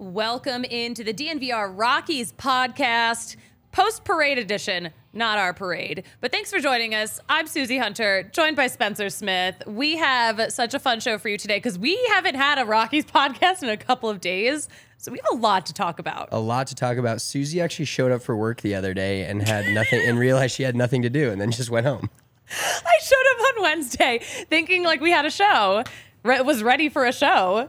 [0.00, 3.36] Welcome into the DNVR Rockies podcast,
[3.70, 4.88] post parade edition.
[5.12, 7.20] Not our parade, but thanks for joining us.
[7.28, 9.56] I'm Suzie Hunter, joined by Spencer Smith.
[9.66, 13.04] We have such a fun show for you today because we haven't had a Rockies
[13.14, 14.70] podcast in a couple of days.
[14.96, 16.30] So we have a lot to talk about.
[16.32, 17.20] a lot to talk about.
[17.20, 20.62] Susie actually showed up for work the other day and had nothing and realized she
[20.62, 22.08] had nothing to do and then just went home.
[22.50, 25.84] I showed up on Wednesday thinking like we had a show,
[26.22, 27.68] re- was ready for a show.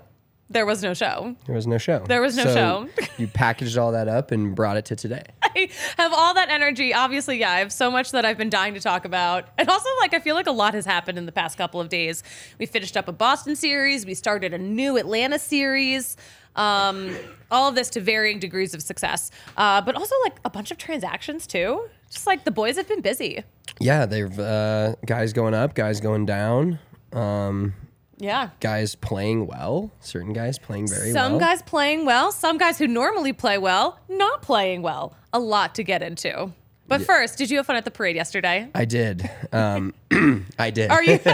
[0.52, 1.36] There was no show.
[1.46, 2.04] There was no show.
[2.08, 2.90] There was no So show.
[3.18, 5.24] you packaged all that up and brought it to today.
[5.44, 6.94] I have all that energy.
[6.94, 9.48] Obviously, yeah, I have so much that I've been dying to talk about.
[9.58, 11.88] And also, like, I feel like a lot has happened in the past couple of
[11.90, 12.22] days.
[12.60, 16.18] We finished up a Boston series, we started a new Atlanta series.
[16.56, 17.16] Um,
[17.50, 20.78] all of this to varying degrees of success, uh, but also like a bunch of
[20.78, 21.88] transactions too.
[22.10, 23.46] Just like the boys have been busy.
[23.80, 26.78] Yeah, they've uh, guys going up, guys going down,
[27.14, 27.74] um,
[28.22, 28.50] Yeah.
[28.60, 29.92] guys playing well.
[30.00, 31.30] Certain guys playing very well.
[31.30, 35.16] Some guys playing well, some guys who normally play well, not playing well.
[35.34, 36.52] A lot to get into.
[36.88, 38.70] But first, did you have fun at the parade yesterday?
[38.76, 39.30] I did.
[39.54, 39.94] Um,
[40.60, 40.92] I did.
[40.92, 41.20] Are you?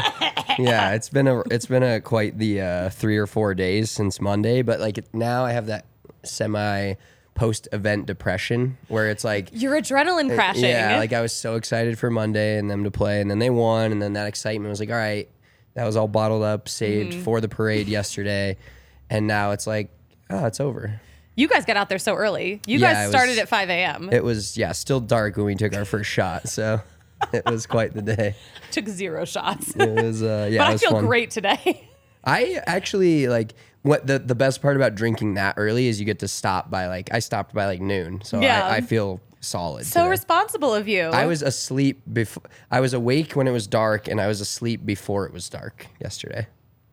[0.60, 4.22] yeah, it's been a it's been a quite the uh, three or four days since
[4.22, 5.86] Monday, but like now I have that
[6.24, 6.94] semi
[7.34, 10.66] post event depression where it's like Your adrenaline crashing.
[10.66, 13.50] Yeah, like I was so excited for Monday and them to play, and then they
[13.50, 15.28] won, and then that excitement was like, all right,
[15.78, 17.22] that was all bottled up, saved Mm-hmm.
[17.22, 18.58] for the parade yesterday,
[19.12, 19.90] and now it's like,
[20.32, 21.00] oh, it's over.
[21.36, 22.62] You guys got out there so early.
[22.66, 24.10] You Yeah, guys it was- started at 5 a.m.
[24.12, 26.82] It was yeah, still dark when we took our first shot, so
[27.34, 28.36] it was quite the day.
[28.72, 29.76] Took zero shots.
[29.76, 31.06] It was uh, yeah, but I feel fun.
[31.06, 31.88] great today.
[32.24, 36.20] I actually like what the the best part about drinking that early is you get
[36.20, 38.66] to stop by like I stopped by like noon, so Yeah.
[38.68, 39.86] I, I feel solid.
[39.86, 40.10] so today.
[40.10, 41.04] responsible of you.
[41.04, 44.86] I was asleep before I was awake when it was dark, and I was asleep
[44.86, 46.48] before it was dark yesterday.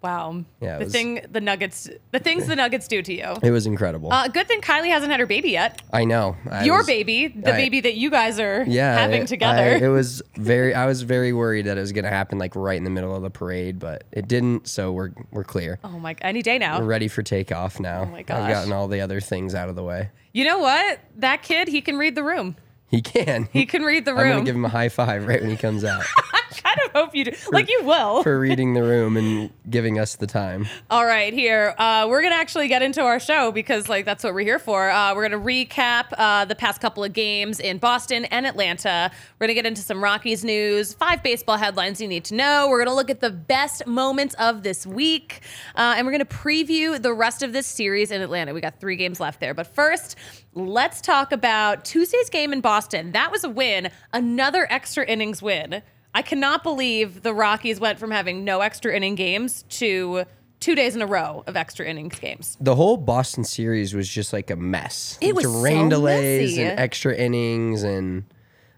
[0.05, 0.45] Wow.
[0.61, 3.35] Yeah, the was- thing the Nuggets the things the Nuggets do to you.
[3.43, 4.13] It was incredible.
[4.13, 5.83] Uh, good thing Kylie hasn't had her baby yet.
[5.93, 9.23] I know I Your was- baby, the I- baby that you guys are yeah, having
[9.23, 9.59] it- together.
[9.63, 10.75] I- it was very.
[10.75, 13.15] I was very worried that it was going to happen like right in the middle
[13.17, 14.69] of the parade, but it didn't.
[14.69, 15.79] So we're we're clear.
[15.83, 16.21] oh my god.
[16.29, 16.79] any day now.
[16.79, 18.03] We're ready for takeoff now.
[18.03, 18.39] Oh my gosh.
[18.41, 20.11] I've gotten all the other things out of the way.
[20.33, 20.99] You know what?
[21.17, 22.57] That kid, he can read the room.
[22.89, 23.49] He can.
[23.53, 24.21] He can read the room.
[24.27, 26.05] I'm gonna give him a high five right when he comes out
[26.63, 27.33] kind of hope you do.
[27.51, 28.23] like you will.
[28.23, 30.67] for reading the room and giving us the time.
[30.91, 34.35] All right, here uh, we're gonna actually get into our show because like that's what
[34.35, 34.91] we're here for.
[34.91, 39.11] Uh, we're gonna recap uh, the past couple of games in Boston and Atlanta.
[39.39, 42.69] We're gonna get into some Rockies news, five baseball headlines you need to know.
[42.69, 45.41] We're gonna look at the best moments of this week,
[45.77, 48.55] uh, and we're gonna preview the rest of this series in Atlanta.
[48.55, 50.17] We got three games left there, but first.
[50.57, 53.11] Let's talk about Tuesday's game in Boston.
[53.11, 55.83] That was a win, another extra innings win.
[56.15, 60.25] I cannot believe the Rockies went from having no extra inning games to
[60.61, 62.57] two days in a row of extra innings games.
[62.61, 65.19] The whole Boston series was just like a mess.
[65.21, 66.63] It was rain so delays messy.
[66.63, 68.25] and extra innings, and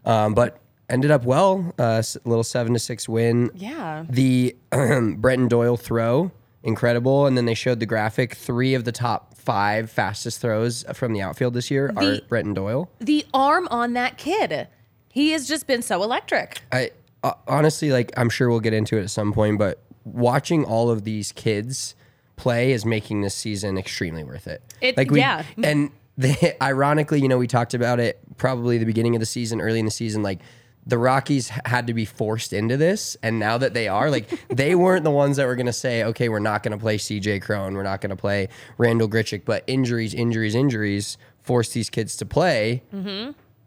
[0.04, 1.74] um, but ended up well.
[1.78, 3.50] Uh, little seven to six win.
[3.54, 4.04] Yeah.
[4.08, 6.30] The Brenton Doyle throw,
[6.62, 7.26] incredible.
[7.26, 8.34] And then they showed the graphic.
[8.34, 12.54] Three of the top five fastest throws from the outfield this year are The- Brenton
[12.54, 12.90] Doyle.
[12.98, 14.68] The arm on that kid,
[15.12, 16.62] he has just been so electric.
[16.72, 16.90] I
[17.28, 18.12] uh, honestly like.
[18.16, 21.94] I'm sure we'll get into it at some point, but watching all of these kids
[22.36, 24.62] play is making this season extremely worth it.
[24.80, 25.42] It- like we, yeah.
[25.62, 29.60] and they, ironically, you know, we talked about it probably the beginning of the season,
[29.60, 30.40] early in the season, like.
[30.88, 34.76] The Rockies had to be forced into this, and now that they are, like, they
[34.76, 37.40] weren't the ones that were going to say, "Okay, we're not going to play C.J.
[37.40, 38.48] Cron, we're not going to play
[38.78, 42.84] Randal Grichuk," but injuries, injuries, injuries forced these kids to play,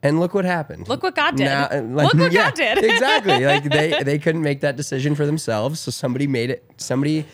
[0.02, 0.84] and look what happened.
[0.84, 0.92] Mm-hmm.
[0.92, 1.48] Look what God did.
[1.48, 2.78] uh, Look what God did.
[2.84, 3.46] exactly.
[3.46, 6.70] Like they they couldn't make that decision for themselves, so somebody made it.
[6.78, 7.26] Somebody,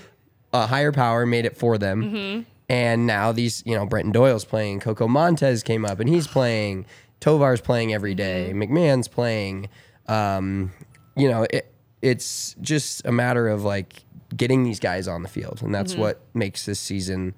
[0.54, 2.04] a higher power, made it for them.
[2.04, 2.42] Mm-hmm.
[2.68, 6.88] And now these, you know, Brenton Doyle's playing, Coco Montes came up and he's playing,
[7.20, 9.70] Tovar's playing every day, McMahon's playing.
[10.08, 10.72] Um,
[11.16, 11.72] you know, it,
[12.02, 14.04] it's just a matter of like
[14.36, 17.36] getting these guys on the field, and that's what makes this season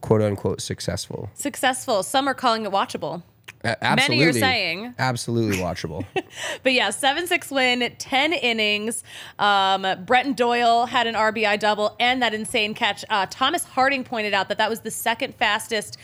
[0.00, 1.30] quote unquote successful.
[1.34, 2.02] Successful.
[2.04, 3.22] Some are calling it watchable.
[3.62, 4.94] A- Many are absolutely- saying.
[4.98, 6.04] absolutely watchable.
[6.62, 9.02] But yeah, 7 6 win, 10 innings.
[9.38, 13.04] Um, Brenton Doyle had an RBI double and that insane catch.
[13.08, 15.96] Uh, Thomas Harding pointed out that that was the second fastest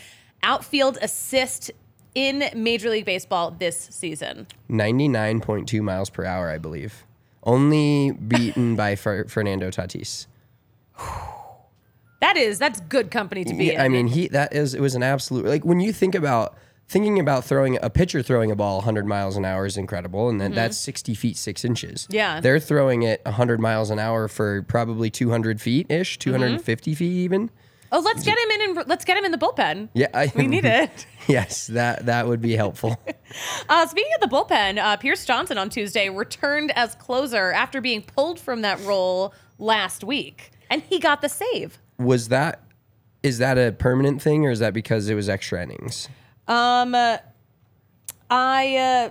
[0.43, 1.69] outfield assist
[2.15, 4.47] in Major League Baseball this season.
[4.69, 7.05] 99.2 miles per hour, I believe.
[7.43, 10.27] Only beaten by Fer- Fernando Tatis.
[12.21, 13.73] That is, that's good company to be in.
[13.75, 16.55] Yeah, I mean, he that is it was an absolute like when you think about
[16.91, 20.39] thinking about throwing a pitcher throwing a ball 100 miles an hour is incredible, and
[20.41, 22.03] then that's 60 feet six inches.
[22.03, 22.13] Mm-hmm.
[22.15, 22.39] Yeah.
[22.41, 26.31] they're throwing it 100 miles an hour for probably 200 feet ish, Mm-hmm.
[26.31, 27.49] 250 feet even.
[27.93, 29.89] oh, let's get him in and let's get him in the bullpen.
[29.93, 31.05] Yeah, I, We need it.
[31.27, 32.99] yes, that that would be helpful.
[33.69, 38.01] Uh, speaking of the bullpen, uh, Pierce Johnson on Tuesday returned as closer after being
[38.01, 41.79] pulled from that role last week, and he got the save.
[41.97, 42.61] was that
[43.23, 46.09] is that a permanent thing or is that because it was extra innings?
[46.51, 47.17] Um, uh,
[48.29, 49.09] I uh,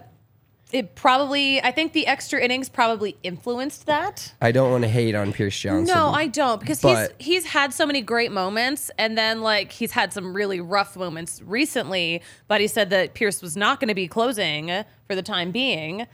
[0.73, 4.35] it probably I think the extra innings probably influenced that.
[4.43, 5.95] I don't want to hate on Pierce Johnson.
[5.95, 9.73] No, I don't because But- he's he's had so many great moments, and then like
[9.73, 12.21] he's had some really rough moments recently.
[12.47, 16.07] But he said that Pierce was not going to be closing for the time being.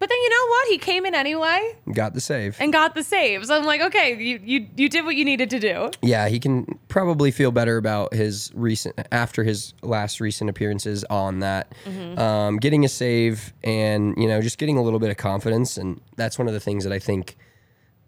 [0.00, 0.68] But then you know what?
[0.68, 2.56] He came in anyway got the save.
[2.58, 3.44] and got the save.
[3.46, 5.90] So I'm like, okay, you you you did what you needed to do.
[6.02, 11.40] Yeah, he can probably feel better about his recent after his last recent appearances on
[11.40, 11.72] that.
[11.84, 12.18] Mm-hmm.
[12.18, 16.00] Um, getting a save and you know just getting a little bit of confidence, and
[16.16, 17.36] that's one of the things that I think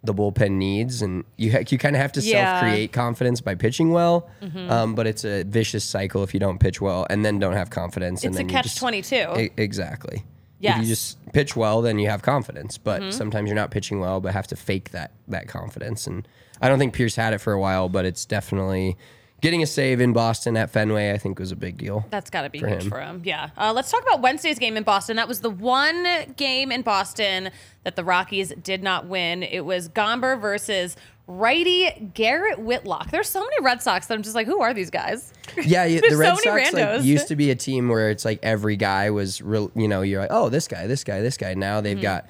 [0.03, 1.03] the bullpen needs.
[1.03, 2.37] And you ha- you kind of have to Yeah.
[2.47, 2.61] Mm-hmm.
[2.61, 4.31] self create confidence by pitching well,
[4.71, 7.69] um, but it's a vicious cycle if you don't pitch well and then don't have
[7.69, 8.25] confidence.
[8.25, 9.27] and It's a then you catch just- twenty two.
[9.39, 10.25] E- exactly.
[10.62, 10.75] If Yes.
[10.75, 10.82] Mm-hmm.
[10.82, 12.79] you just pitch well, then you have confidence.
[12.79, 16.06] But sometimes you're not pitching well, but have to fake that that confidence.
[16.06, 16.26] And
[16.61, 18.97] I don't think Pierce had it for a while, but it's definitely
[19.41, 21.11] getting a save in Boston at Fenway.
[21.12, 22.06] I think was a big deal.
[22.11, 22.91] That's got to be for huge him.
[22.91, 23.23] for him.
[23.25, 23.50] Yeah.
[23.59, 25.17] Uh, let's talk about Wednesday's game in Boston.
[25.17, 26.06] That was the one
[26.37, 27.50] game in Boston
[27.82, 29.43] that the Rockies did not win.
[29.43, 30.94] It was Gomber versus
[31.26, 33.10] righty Garrett Whitlock.
[33.10, 35.32] There's so many Red Sox that I'm just like, who are these guys?
[35.56, 38.40] Yeah, yeah the Red so Sox like, used to be a team where it's like
[38.42, 39.70] every guy was real.
[39.74, 41.54] You know, you're like, oh, this guy, this guy, this guy.
[41.54, 41.84] Now Mm-hmm.
[41.84, 42.26] they've got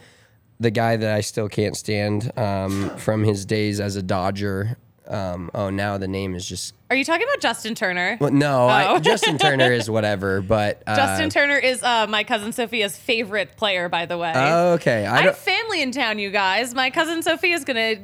[0.60, 4.76] the guy that I still can't stand um, from his days as a Dodger.
[5.08, 8.16] Um, oh, now the name is just Are you talking about Justin Turner?
[8.20, 8.66] well, no.
[8.68, 8.98] I, Oh.
[9.00, 13.88] Justin Turner is whatever, but uh, Justin Turner is uh, my cousin Sophia's favorite player,
[13.88, 14.32] by the way.
[14.74, 16.72] Okay, I I have family in town, you guys.
[16.72, 17.96] My cousin Sophia's gonna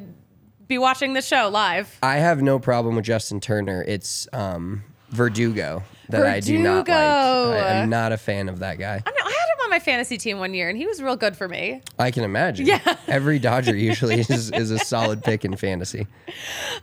[0.68, 1.98] be watching the show live.
[2.02, 3.82] I have no problem with Justin Turner.
[3.86, 6.86] It's um, Verdugo that I do not like.
[6.86, 7.66] Verdugo.
[7.66, 9.02] I am not a fan of that guy.
[9.04, 11.16] I know I had him on my fantasy team one year, and he was real
[11.16, 11.80] good for me.
[11.98, 12.66] I can imagine.
[12.66, 12.96] Yeah.
[13.08, 16.06] Every Dodger usually is, is a solid pick in fantasy.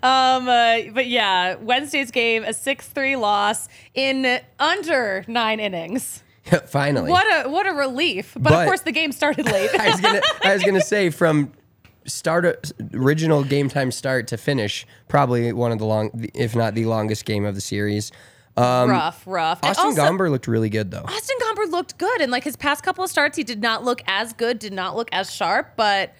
[0.01, 6.23] Um, uh, but yeah, Wednesday's game, a six-three loss in under nine innings.
[6.67, 7.09] Finally.
[7.11, 8.33] What a what a relief!
[8.35, 9.69] But, But- of course, the game started late.
[9.79, 11.51] I was gonna I was gonna say from
[12.05, 16.85] start original game time start to finish, probably one of the long if not the
[16.85, 18.11] longest game of the series.
[18.57, 19.59] Um, rough, rough.
[19.63, 21.03] Austin also- Gomber looked really good though.
[21.05, 24.01] Austin Gomber looked good, and like his past couple of starts, he did not look
[24.07, 26.13] as good, did not look as sharp, but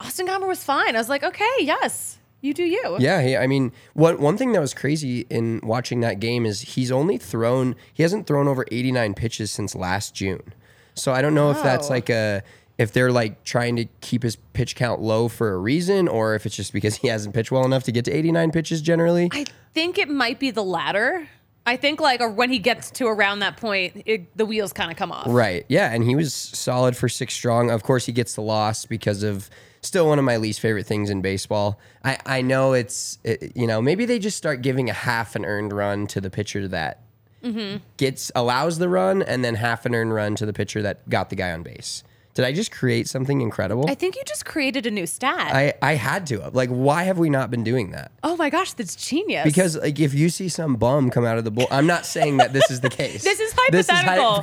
[0.00, 0.94] Austin Gomber was fine.
[0.94, 2.96] I was like, okay, yes, you do you.
[2.98, 6.60] Yeah, he, I mean, one one thing that was crazy in watching that game is
[6.60, 10.52] he's only thrown he hasn't thrown over 89 pitches since last June.
[10.94, 11.90] So I don't know if that's Oh.
[11.94, 12.42] like a
[12.80, 16.46] if they're like trying to keep his pitch count low for a reason or if
[16.46, 19.28] it's just because he hasn't pitched well enough to get to 89 pitches generally.
[19.32, 19.44] I
[19.74, 21.28] think it might be the latter.
[21.66, 24.90] I think like, or when he gets to around that point, it, the wheels kind
[24.90, 25.26] of come off.
[25.28, 25.66] Right.
[25.68, 27.70] Yeah, and he was solid for six strong.
[27.70, 29.50] Of course, he gets the loss because of
[29.82, 31.78] still one of my least favorite things in baseball.
[32.02, 35.44] I I know it's it, you know maybe they just start giving a half an
[35.44, 37.02] earned run to the pitcher that
[37.44, 37.76] mm-hmm.
[37.98, 41.28] gets allows the run, and then half an earned run to the pitcher that got
[41.28, 42.02] the guy on base.
[42.34, 43.86] Did I just create something incredible?
[43.88, 45.52] I think you just created a new stat.
[45.52, 46.48] I, I had to.
[46.50, 48.12] Like, why have we not been doing that?
[48.22, 49.44] oh my gosh, that's genius.
[49.44, 52.36] Because like if you see some bum come out of the bull, I'm not saying
[52.36, 53.24] that this is the case.
[53.24, 54.40] This is This is hy- hypothetical.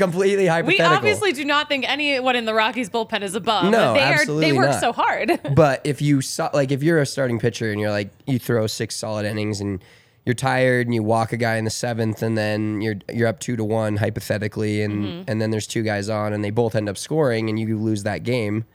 [0.67, 3.71] we obviously do not think anyone in the Rockies bullpen is a bum.
[3.71, 4.13] No, they are.
[4.13, 4.79] absolutely They work not.
[4.81, 5.39] so hard.
[5.55, 8.67] But if you saw, like, if you're a starting pitcher and you're like, you throw
[8.67, 9.81] six solid innings and
[10.27, 13.39] you're tired and you walk a guy in the seventh and then you're you're up
[13.39, 15.23] two to one hypothetically and Mm-hmm.
[15.29, 18.03] and then there's two guys on and they both end up scoring and you lose
[18.03, 18.65] that game.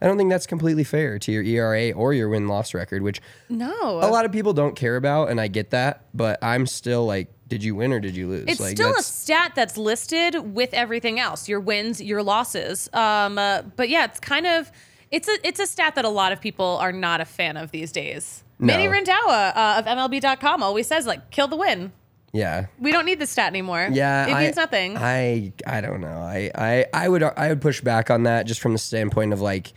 [0.00, 3.20] I don't think that's completely fair to your ERA or your win loss record, which
[3.48, 3.72] No.
[4.02, 6.06] a lot of people don't care about, and I get that.
[6.12, 8.46] But I'm still like, did you win or did you lose?
[8.48, 12.88] It's like, still a stat that's listed with everything else: your wins, your losses.
[12.92, 14.72] Um, uh, but yeah, it's kind of
[15.12, 17.70] it's a it's a stat that a lot of people are not a fan of
[17.70, 18.42] these days.
[18.62, 19.28] Manny No.
[19.28, 21.92] Uh, of MLB.com always says like, "Kill the win."
[22.32, 22.66] yeah.
[22.78, 23.88] We don't need the stat anymore.
[23.92, 24.96] Yeah, it I, means nothing.
[24.96, 26.18] I I don't know.
[26.22, 29.40] I, I I would I would push back on that just from the standpoint of
[29.40, 29.72] like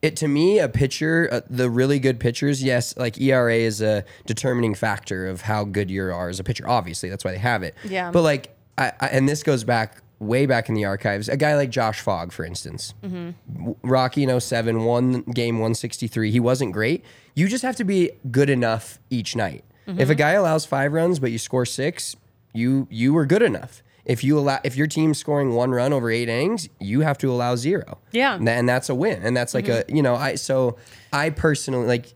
[0.00, 4.04] it to me a pitcher uh, the really good pitchers yes like ERA is a
[4.26, 7.62] determining factor of how good you are as a pitcher obviously that's why they have
[7.62, 8.10] it Yeah.
[8.10, 11.56] but like I, I and this goes back way back in the archives a guy
[11.56, 12.94] like Josh Fogg for instance.
[13.02, 17.04] W- Rocky in 07 one game 163 he wasn't great.
[17.34, 19.64] You just have to be good enough each night.
[19.86, 22.16] If a guy allows five runs but you score six
[22.54, 23.82] you you were good enough.
[24.04, 27.30] If you allow if your team's scoring one run over eight innings you have to
[27.30, 27.98] allow zero.
[28.12, 28.34] Yeah.
[28.36, 29.22] and, and that's a win.
[29.22, 29.96] And that's like a mm-hmm.
[29.96, 30.76] you know i so
[31.12, 32.14] i personally like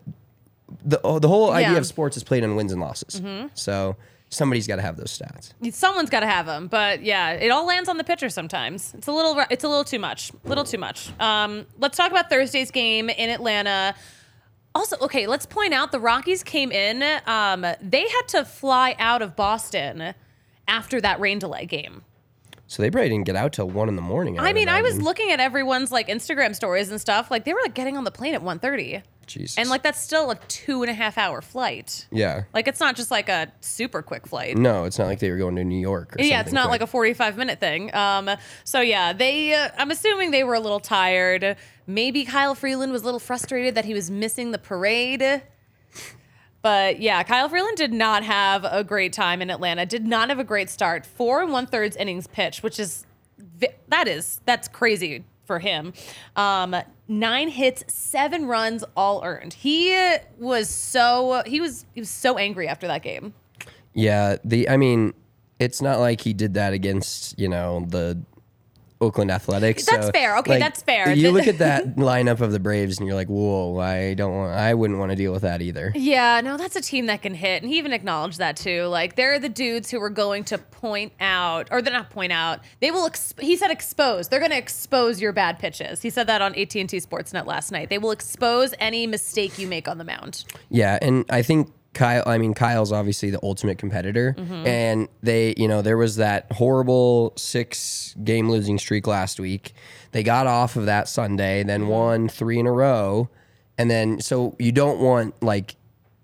[0.83, 1.77] the the whole idea Yeah.
[1.77, 3.21] of sports is played on wins and losses.
[3.21, 3.47] Mm-hmm.
[3.53, 3.95] So
[4.29, 7.65] somebody's got to have those stats Someone's got to have them, but yeah, it all
[7.65, 8.93] lands on the pitcher sometimes.
[8.97, 11.09] It's a little, it's a little too much, A little too much.
[11.19, 13.95] Um, let's talk about Thursday's game in Atlanta.
[14.75, 17.01] Also, okay, let's point out the Rockies came in.
[17.25, 20.13] Um, they had to fly out of Boston
[20.67, 22.03] after that rain delay game.
[22.67, 24.81] so they probably didn't get out till one in the morning I would mean, I
[24.81, 27.31] was looking at everyone's like Instagram stories and stuff.
[27.31, 29.01] Like they were like getting on the plane at 1.30.
[29.27, 29.57] Jesus.
[29.57, 32.07] and like that's still a two and a half hour flight.
[32.11, 34.57] yeah Like it's not just like a super quick flight.
[34.57, 36.81] no it's not like they were going to new york or Yeah, it's not quick.
[36.81, 37.93] like a 45 minute thing.
[37.95, 38.29] Um,
[38.63, 39.53] so yeah, they.
[39.53, 41.55] Uh, I'm assuming they were a little tired.
[41.85, 45.43] Maybe Kyle Freeland was a little frustrated that he was missing the parade.
[46.61, 49.85] But yeah, Kyle Freeland did not have a great time in Atlanta.
[49.85, 51.05] Did not have a great start.
[51.05, 53.05] Four and one thirds innings pitched, which is
[53.89, 55.93] that is that's crazy for him.
[56.35, 56.75] Um,
[57.07, 59.53] nine hits, seven runs, all earned.
[59.53, 63.33] He was so he was he was so angry after that game.
[63.93, 65.13] Yeah, the I mean,
[65.59, 68.19] it's not like he did that against you know the
[68.99, 69.85] Oakland Athletics.
[69.85, 70.37] That's so, fair.
[70.37, 71.13] Okay, like, that's fair.
[71.13, 74.53] You look at that lineup of the Braves, and you're like, whoa, I don't want,
[74.53, 75.91] I wouldn't want to deal with that either.
[75.95, 77.61] Yeah, no, that's a team that can hit.
[77.61, 78.85] And he even acknowledged that too.
[78.85, 82.59] Like, they're the dudes who are going to point out, or they're not point out,
[82.79, 84.29] they will, exp- he said expose.
[84.29, 86.01] They're going to expose your bad pitches.
[86.01, 87.89] He said that on AT&T Sportsnet last night.
[87.89, 90.45] They will expose any mistake you make on the mound.
[90.69, 92.23] Yeah, and I think Kyle.
[92.25, 94.67] I mean, Kyle's obviously the ultimate competitor, Mm-hmm.
[94.67, 99.73] and they, you know, there was that horrible six game losing streak last week.
[100.11, 101.89] They got off of that Sunday, then Mm-hmm.
[101.89, 103.29] won three in a row,
[103.77, 105.75] and then so you don't want like.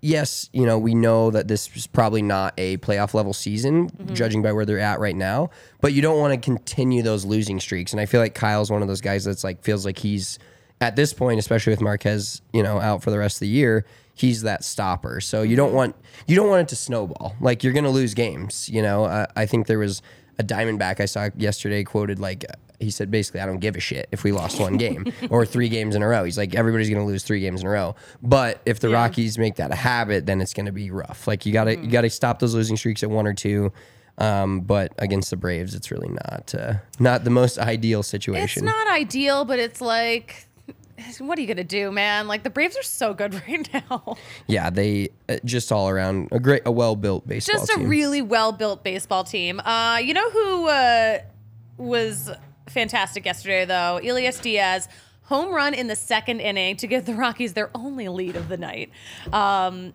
[0.06, 4.12] Yes, you know, we know that this is probably not a playoff level season, Mm-hmm.
[4.12, 5.48] judging by where they're at right now.
[5.80, 7.92] But you don't want to continue those losing streaks.
[7.92, 10.38] And I feel like Kyle's one of those guys that's like feels like he's
[10.82, 13.86] at this point, especially with Marquez, you know, out for the rest of the year,
[14.14, 15.20] he's that stopper.
[15.20, 17.34] So you don't want you don't want it to snowball.
[17.40, 18.68] Like you're going to lose games.
[18.68, 20.02] You know, I, I think there was
[20.38, 22.44] a Diamondback I saw yesterday quoted like
[22.80, 25.68] he said basically I don't give a shit if we lost one game or three
[25.68, 26.24] games in a row.
[26.24, 27.94] He's like everybody's going to lose three games in a row.
[28.22, 31.26] But if the Rockies make that a habit, then it's going to be rough.
[31.26, 33.72] Like you got to you got to stop those losing streaks at one or two.
[34.16, 38.64] Um, but against the Braves, it's really not uh, not the most ideal situation.
[38.64, 40.46] It's not ideal, but it's like,
[41.18, 42.26] what are you going to do, man?
[42.28, 44.16] Like, the Braves are so good right now.
[44.46, 47.66] Yeah, they uh, just all around a great, a well built baseball team.
[47.66, 47.88] just a team.
[47.88, 49.60] really well built baseball team.
[49.60, 51.18] Uh, you know who uh,
[51.76, 52.30] was
[52.68, 54.00] fantastic yesterday though?
[54.02, 54.88] Elias Diaz.
[55.28, 58.58] Home run in the second inning to give the Rockies their only lead of the
[58.58, 58.90] night.
[59.32, 59.94] Um,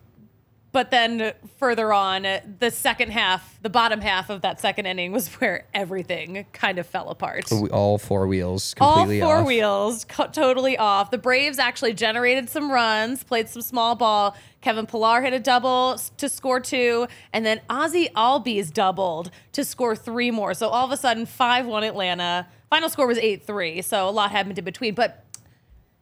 [0.72, 2.22] but then further on,
[2.58, 6.86] the second half, the bottom half of that second inning was where everything kind of
[6.86, 7.50] fell apart.
[7.72, 9.46] All four wheels All four off.
[9.46, 11.10] wheels co- totally off.
[11.10, 14.36] The Braves actually generated some runs, played some small ball.
[14.60, 19.96] Kevin Pillar hit a double to score two, and then Ozzie Albies doubled to score
[19.96, 20.52] three more.
[20.54, 22.46] So all of a sudden, 5 1 Atlanta.
[22.68, 24.94] Final score was 8 3, so a lot happened in between.
[24.94, 25.24] But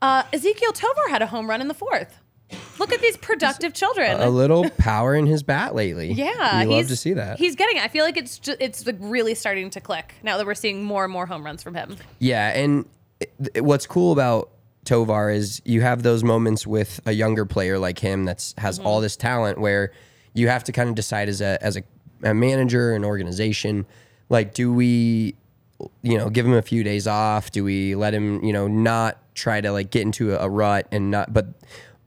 [0.02, 2.18] uh, Ezekiel Tovar had a home run in the fourth.
[2.78, 4.20] Look at these productive children.
[4.20, 6.12] A little power in his bat lately.
[6.12, 7.38] yeah, you love to see that.
[7.38, 7.82] He's getting it.
[7.82, 10.84] I feel like it's ju- it's like really starting to click now that we're seeing
[10.84, 11.96] more and more home runs from him.
[12.20, 12.86] Yeah, and
[13.20, 14.50] it- it- what's cool about
[14.84, 18.86] Tovar is you have those moments with a younger player like him that's has Mm-hmm.
[18.86, 19.92] all this talent where
[20.32, 21.82] you have to kind of decide as a as a,
[22.22, 23.84] a manager, an organization,
[24.30, 25.34] like do we
[26.02, 27.50] you know give him a few days off?
[27.50, 30.86] Do we let him you know not try to like get into a, a rut
[30.90, 31.46] and not but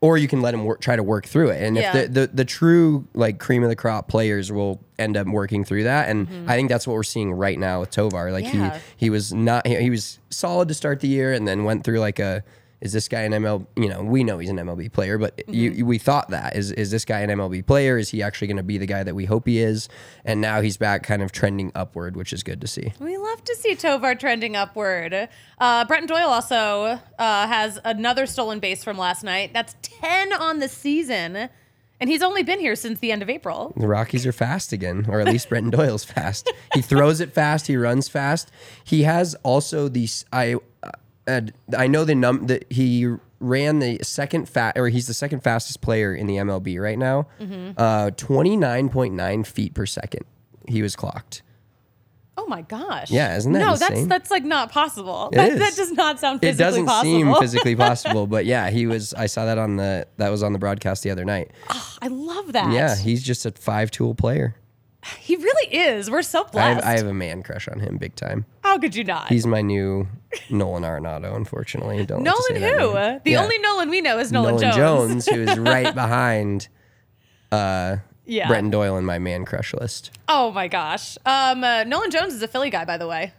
[0.01, 1.61] or you can let him work, try to work through it.
[1.61, 1.95] And Yeah.
[1.95, 5.63] if the, the the true like cream of the crop players will end up working
[5.63, 8.31] through that, and I think that's what we're seeing right now with Tovar.
[8.31, 8.59] Like Mm-hmm.
[8.59, 8.79] Yeah.
[8.97, 11.83] he he was not he, he was solid to start the year, and then went
[11.83, 12.43] through like a
[12.81, 13.65] is this guy an MLB?
[13.77, 15.53] You know, we know he's an MLB player, but Mm-hmm.
[15.53, 17.97] you, we thought that is is this guy an MLB player?
[17.97, 19.87] Is he actually going to be the guy that we hope he is?
[20.25, 22.93] And now he's back, kind of trending upward, which is good to see.
[22.99, 25.29] We love to see Tovar trending upward.
[25.59, 29.51] Uh, Brenton Doyle also uh, has another stolen base from last night.
[29.53, 31.49] That's 10 on the season.
[31.99, 33.73] And he's only been here since the end of April.
[33.77, 36.51] The Rockies are fast again, or at least Brenton Doyle's fast.
[36.73, 37.67] He throws it fast.
[37.67, 38.49] He runs fast.
[38.83, 40.25] He has also these.
[40.33, 40.55] I
[41.31, 43.07] uh, I know the num that he
[43.39, 47.27] ran the second fat or he's the second fastest player in the MLB right now.
[47.77, 50.25] Uh, twenty nine point nine feet per second.
[50.67, 51.41] He was clocked.
[52.37, 53.11] Oh my gosh.
[53.11, 53.89] Yeah, isn't that No, insane?
[53.95, 55.29] that's that's like not possible.
[55.33, 55.59] It that, is.
[55.59, 57.11] that does not sound physically It doesn't possible.
[57.11, 59.13] seem physically possible, but yeah, he was.
[59.13, 61.51] I saw that on the that was on the broadcast the other night.
[62.01, 62.71] I love that.
[62.73, 64.55] Yeah, he's just a five tool player.
[65.17, 66.09] He really is.
[66.11, 66.83] We're so I blessed.
[66.83, 68.45] have, I have a man crush on him, big time.
[68.63, 69.29] How could you not?
[69.29, 70.07] He's my new
[70.49, 72.05] Nolan Arenado, unfortunately.
[72.05, 72.93] Don't like to say Nolan that who?
[72.93, 73.21] name.
[73.25, 73.43] The Yeah.
[73.43, 75.25] only Nolan we know is Nolan, Nolan Jones.
[75.25, 76.67] Jones, who is right behind
[77.51, 78.47] yeah.
[78.47, 80.11] Brenton Doyle in my man crush list.
[80.27, 81.17] Oh my gosh.
[81.25, 83.33] Um, uh, Nolan Jones is a Philly guy, by the way.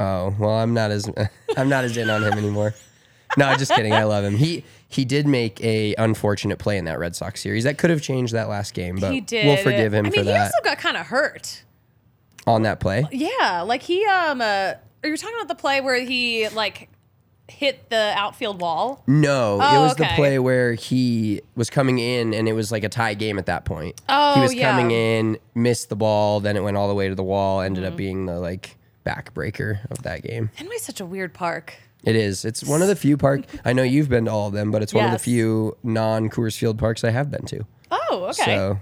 [0.00, 1.10] Oh well, I'm not as
[1.56, 2.74] I'm not as in on him anymore.
[3.36, 3.92] No, just kidding.
[3.92, 4.36] I love him.
[4.36, 4.64] He
[4.94, 8.32] he did make a unfortunate play in that Red Sox series that could have changed
[8.34, 9.46] that last game, but he did.
[9.46, 11.62] we'll forgive him I mean, for he that also got kind of hurt.
[12.46, 13.04] on that play.
[13.12, 16.88] Yeah, like he um, uh, are you talking about the play where he like
[17.48, 19.02] hit the outfield wall?
[19.06, 20.16] No, it Oh, was the okay.
[20.16, 23.64] play where he was coming in and it was like a tie game at that
[23.66, 24.00] point.
[24.08, 24.70] Oh, he was yeah.
[24.70, 27.84] coming in, missed the ball, then it went all the way to the wall, ended
[27.84, 27.92] Mm-hmm.
[27.92, 30.50] up being the like backbreaker of that game.
[30.56, 31.74] Fenway's such a weird park.
[32.04, 32.44] It is.
[32.44, 33.42] It's one of the few park.
[33.64, 35.24] I know you've been to all of them, but it's one of the Yes.
[35.24, 37.64] few non Coors Field parks I have been to.
[37.90, 38.44] Oh, okay.
[38.44, 38.80] So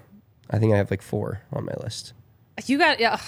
[0.51, 2.13] I think I have like four on my list.
[2.67, 3.21] you got yeah.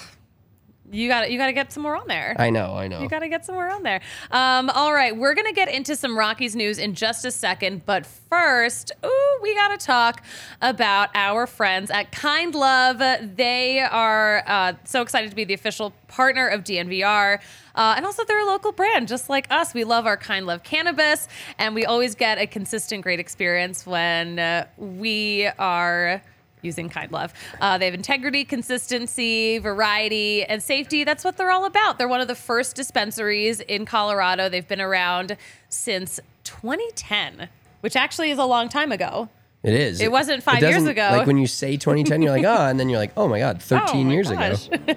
[0.91, 2.35] You got you got to get some more on there.
[2.37, 2.75] I know.
[2.75, 3.01] I know.
[3.01, 4.01] You got to get somewhere on there.
[4.29, 7.85] Um, all right, we're going to get into some Rockies news in just a second.
[7.85, 10.23] But first, ooh, we got to talk
[10.61, 12.99] about our friends at Kind Love.
[13.35, 17.39] They are uh, so excited to be the official partner of DNVR.
[17.73, 19.73] Uh, and also, they're a local brand, just like us.
[19.73, 24.39] We love our Kind Love cannabis, and we always get a consistent, great experience when
[24.39, 26.21] uh, we are
[26.65, 27.33] using Kind Love.
[27.61, 31.03] Uh, they have integrity, consistency, variety, and safety.
[31.03, 31.97] That's what they're all about.
[31.97, 34.49] They're one of the first dispensaries in Colorado.
[34.49, 35.37] They've been around
[35.69, 37.49] since 2010,
[37.81, 39.29] which actually is a long time ago.
[39.63, 39.99] it is.
[40.01, 41.09] It wasn't five years ago.
[41.11, 43.61] Like when you say 2010, you're like, oh, and then you're like, oh my God,
[43.61, 44.55] 13 Oh my years ago.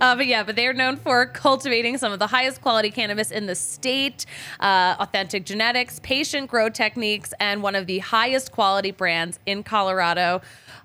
[0.00, 3.30] uh, but yeah, but they are known for cultivating some of the highest quality cannabis
[3.30, 4.24] in the state,
[4.60, 10.42] uh, authentic genetics, patient grow techniques, and one of the highest quality brands in Colorado.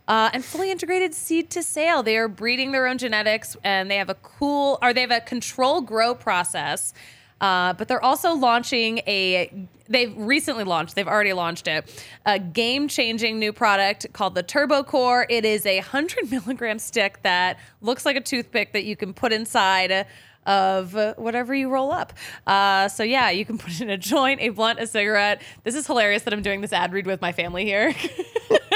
[0.09, 2.01] Uh, and fully integrated seed to sale.
[2.01, 5.21] They are breeding their own genetics, and they have a cool, or they have a
[5.21, 6.95] control grow process.
[7.39, 9.67] Uh, but they're also launching a.
[9.87, 10.95] They've recently launched.
[10.95, 12.05] They've already launched it.
[12.25, 15.25] A game-changing new product called the Turbo Core.
[15.29, 19.31] It is a hundred milligram stick that looks like a toothpick that you can put
[19.31, 20.07] inside
[20.45, 22.13] of whatever you roll up.
[22.47, 25.41] Uh, so yeah, you can put it in a joint, a blunt, a cigarette.
[25.63, 27.93] This is hilarious that I'm doing this ad read with my family here.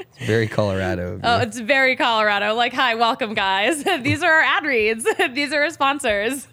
[0.00, 1.20] It's very Colorado.
[1.24, 2.54] Oh, it's very Colorado.
[2.54, 3.84] Like, hi, welcome, guys.
[4.02, 5.06] These are our ad reads.
[5.32, 6.48] These are our sponsors.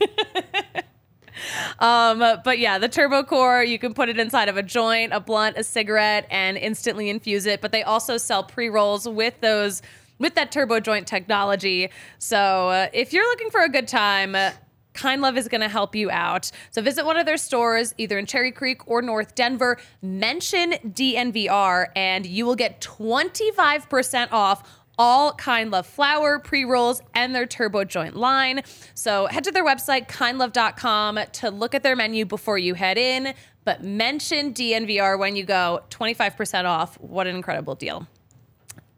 [1.80, 5.20] um, but yeah, the Turbo Core, you can put it inside of a joint, a
[5.20, 7.62] blunt, a cigarette, and instantly infuse it.
[7.62, 9.82] But they also sell pre rolls with those.
[10.18, 11.90] With that turbo joint technology.
[12.20, 12.38] So,
[12.70, 14.52] uh, if you're looking for a good time, uh,
[14.96, 16.52] Kind Love is going to help you out.
[16.72, 19.78] So visit one of their stores, either in Cherry Creek or North Denver.
[20.02, 27.36] Mention DNVR, and you will get 25% off all Kind Love flour, pre rolls, and
[27.36, 28.62] their turbo joint line.
[28.94, 33.34] So head to their website, kindlove.com, to look at their menu before you head in.
[33.64, 37.00] But mention DNVR when you go, 25% off.
[37.00, 38.08] What an incredible deal.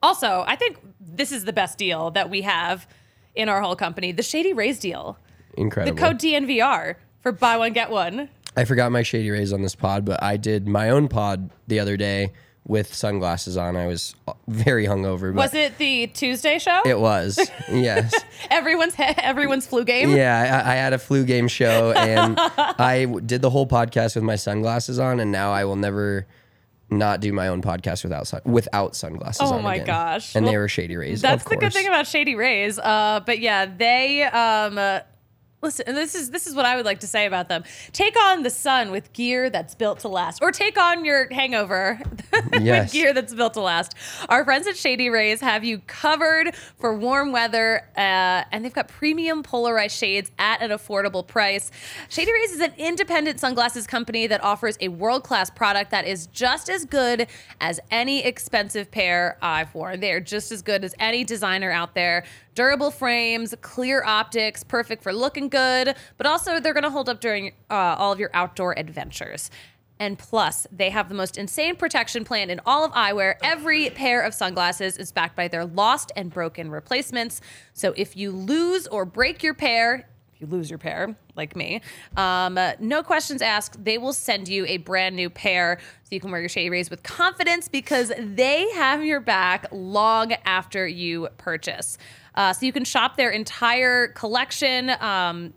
[0.03, 2.87] Also, I think this is the best deal that we have
[3.33, 5.17] in our whole company the Shady Rays deal.
[5.57, 8.29] The code DNVR for buy one, get one.
[8.55, 11.79] I forgot my Shady Rays on this pod, but I did my own pod the
[11.79, 12.31] other day
[12.65, 13.75] with sunglasses on.
[13.75, 14.15] I was
[14.47, 15.33] very hungover.
[15.33, 16.81] But Was it the Tuesday show?
[16.85, 17.39] It was.
[17.71, 18.13] Yes.
[18.49, 20.09] everyone's everyone's flu game.
[20.11, 24.23] Yeah, I, I had a flu game show, and I did the whole podcast with
[24.23, 26.25] my sunglasses on, and now I will never
[26.89, 29.87] not do my own podcast without sun- without sunglasses Oh my again.
[29.87, 30.35] gosh.
[30.35, 31.21] And they were Shady Rays.
[31.21, 32.79] That's the good thing about Shady Rays.
[32.79, 35.01] Uh, but yeah, they um, uh,
[35.59, 37.63] Listen, and this is this is what I would like to say about them.
[37.91, 41.99] Take on the sun with gear that's built to last, or take on your hangover
[42.61, 42.85] Yes.
[42.85, 43.95] with gear that's built to last.
[44.29, 48.87] Our friends at Shady Rays have you covered for warm weather, uh, and they've got
[48.87, 51.71] premium polarized shades at an affordable price.
[52.07, 56.27] Shady Rays is an independent sunglasses company that offers a world class product that is
[56.27, 57.25] just as good
[57.59, 60.01] as any expensive pair I've worn.
[60.01, 62.25] They are just as good as any designer out there.
[62.57, 67.21] Durable frames, clear optics, perfect for looking good, but also they're going to hold up
[67.21, 69.51] during uh, all of your outdoor adventures.
[69.99, 73.35] And plus, they have the most insane protection plan in all of eyewear.
[73.43, 77.41] Every pair of sunglasses is backed by their lost and broken replacements.
[77.73, 81.81] So if you lose or break your pair, if you lose your pair, like me,
[82.15, 83.83] um, uh, no questions asked.
[83.83, 86.89] They will send you a brand new pair so you can wear your Shady Rays
[86.89, 91.99] with confidence because they have your back long after you purchase.
[92.37, 94.91] Uh, so you can shop their entire collection.
[95.01, 95.53] Um,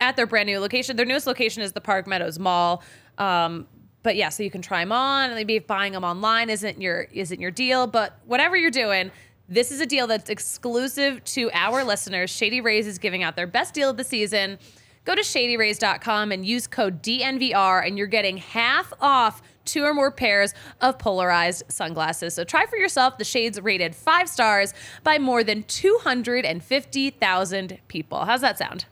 [0.00, 0.96] at their brand new location.
[0.96, 2.82] Their newest location is the Park Meadows Mall.
[3.18, 3.66] Um,
[4.02, 5.30] but yeah, so you can try them on.
[5.34, 9.10] Maybe buying them online isn't your isn't your deal, but whatever you're doing,
[9.48, 12.30] this is a deal that's exclusive to our listeners.
[12.30, 14.58] Shady Rays is giving out their best deal of the season.
[15.04, 20.10] Go to shadyrays.com and use code DNVR, and you're getting half off two or more
[20.10, 22.34] pairs of polarized sunglasses.
[22.34, 28.24] So try for yourself the shades rated five stars by more than 250,000 people.
[28.24, 28.86] How's that sound?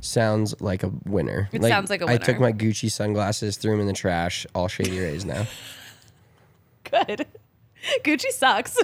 [0.00, 1.48] Sounds like a winner.
[1.52, 2.18] It sounds like a winner.
[2.20, 4.46] I took my Gucci sunglasses, threw them in the trash.
[4.54, 5.46] All Shady Rays now.
[6.84, 7.26] Good.
[8.04, 8.76] Gucci sucks.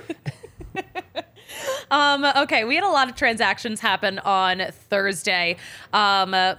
[1.91, 5.57] um, okay, we had a lot of transactions happen on Thursday.
[5.93, 6.57] Um, uh,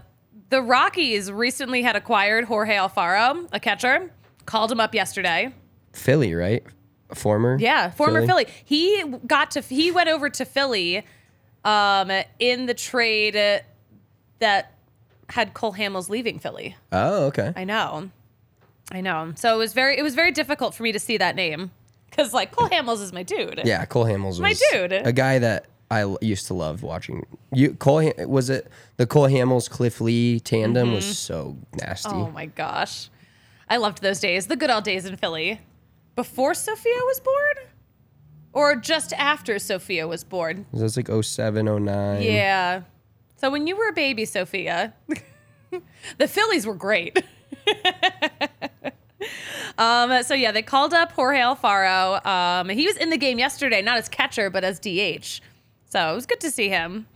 [0.50, 4.12] the Rockies recently had acquired Jorge Alfaro, a catcher.
[4.46, 5.54] Called him up yesterday.
[5.94, 6.64] Philly, right?
[7.14, 7.58] Former.
[7.60, 8.48] Yeah, former Philly.
[8.64, 11.06] He got to he went over to Philly
[11.64, 13.36] um, in the trade
[14.40, 14.72] that
[15.30, 16.76] had Cole Hamels leaving Philly.
[16.92, 17.54] Oh, okay.
[17.56, 18.10] I know.
[18.92, 19.34] I know.
[19.36, 21.72] So it was very it was very difficult for me to see that name
[22.12, 23.62] cuz like Cole Hamels is my dude.
[23.66, 24.94] Yeah, Cole Hamels was My dude.
[24.94, 27.26] a guy that I l- used to love watching.
[27.52, 32.10] You Cole Ham- was it the Cole Hamels Cliff Lee tandem was so nasty.
[32.12, 33.10] Oh my gosh.
[33.70, 34.48] I loved those days.
[34.48, 35.62] The good old days in Philly.
[36.16, 37.68] Before Sophia was born?
[38.54, 40.66] Or just after Sophia was born?
[40.72, 42.22] That's like 07, 09.
[42.22, 42.84] Yeah.
[43.36, 44.94] So when you were a baby, Sophia,
[46.18, 47.22] the Phillies were great.
[49.78, 52.26] um, so yeah, they called up Jorge Alfaro.
[52.26, 55.42] Um, he was in the game yesterday, not as catcher, but as DH.
[55.90, 57.08] So it was good to see him.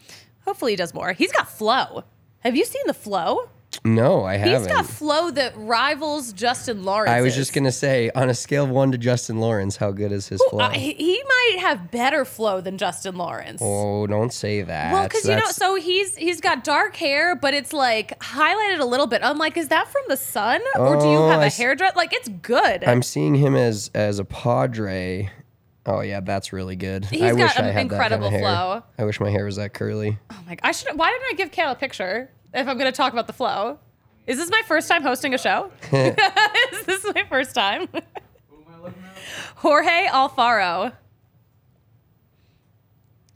[0.45, 1.13] Hopefully he does more.
[1.13, 2.03] He's got flow.
[2.39, 3.49] Have you seen the flow?
[3.85, 4.67] No, I He's haven't.
[4.69, 7.11] He's got flow that rivals Justin Lawrence.
[7.11, 10.11] I was just gonna say, on a scale of one to Justin Lawrence, how good
[10.11, 10.59] is his flow?
[10.59, 13.61] Uh, he, he might have better flow than Justin Lawrence.
[13.63, 14.91] oh, don't say that.
[14.91, 18.79] Well, because you know, That's- so he's he's got dark hair, but it's like highlighted
[18.79, 19.21] a little bit.
[19.23, 21.57] I'm like, is that from the sun, or do you Oh, have I a s-
[21.57, 21.95] hairdress?
[21.95, 22.83] Like, it's good.
[22.83, 25.29] I'm seeing him as as a Padre.
[25.85, 27.05] Oh yeah, that's really good.
[27.05, 28.81] He's I got wish I had incredible that kind of hair.
[28.81, 28.83] flow.
[28.97, 30.17] I wish my hair was that curly.
[30.31, 30.57] oh my!
[30.63, 30.97] I should.
[30.97, 33.79] Why didn't I give Kale a picture if I'm going to talk about the flow?
[34.27, 35.71] Is this my first time hosting a show?
[35.91, 37.87] is this my first time?
[37.91, 39.17] Who am I looking at?
[39.55, 40.93] Jorge Alfaro.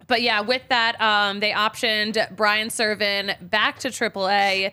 [0.08, 4.72] But yeah, with that, um, they optioned Brian Serven back to AAA,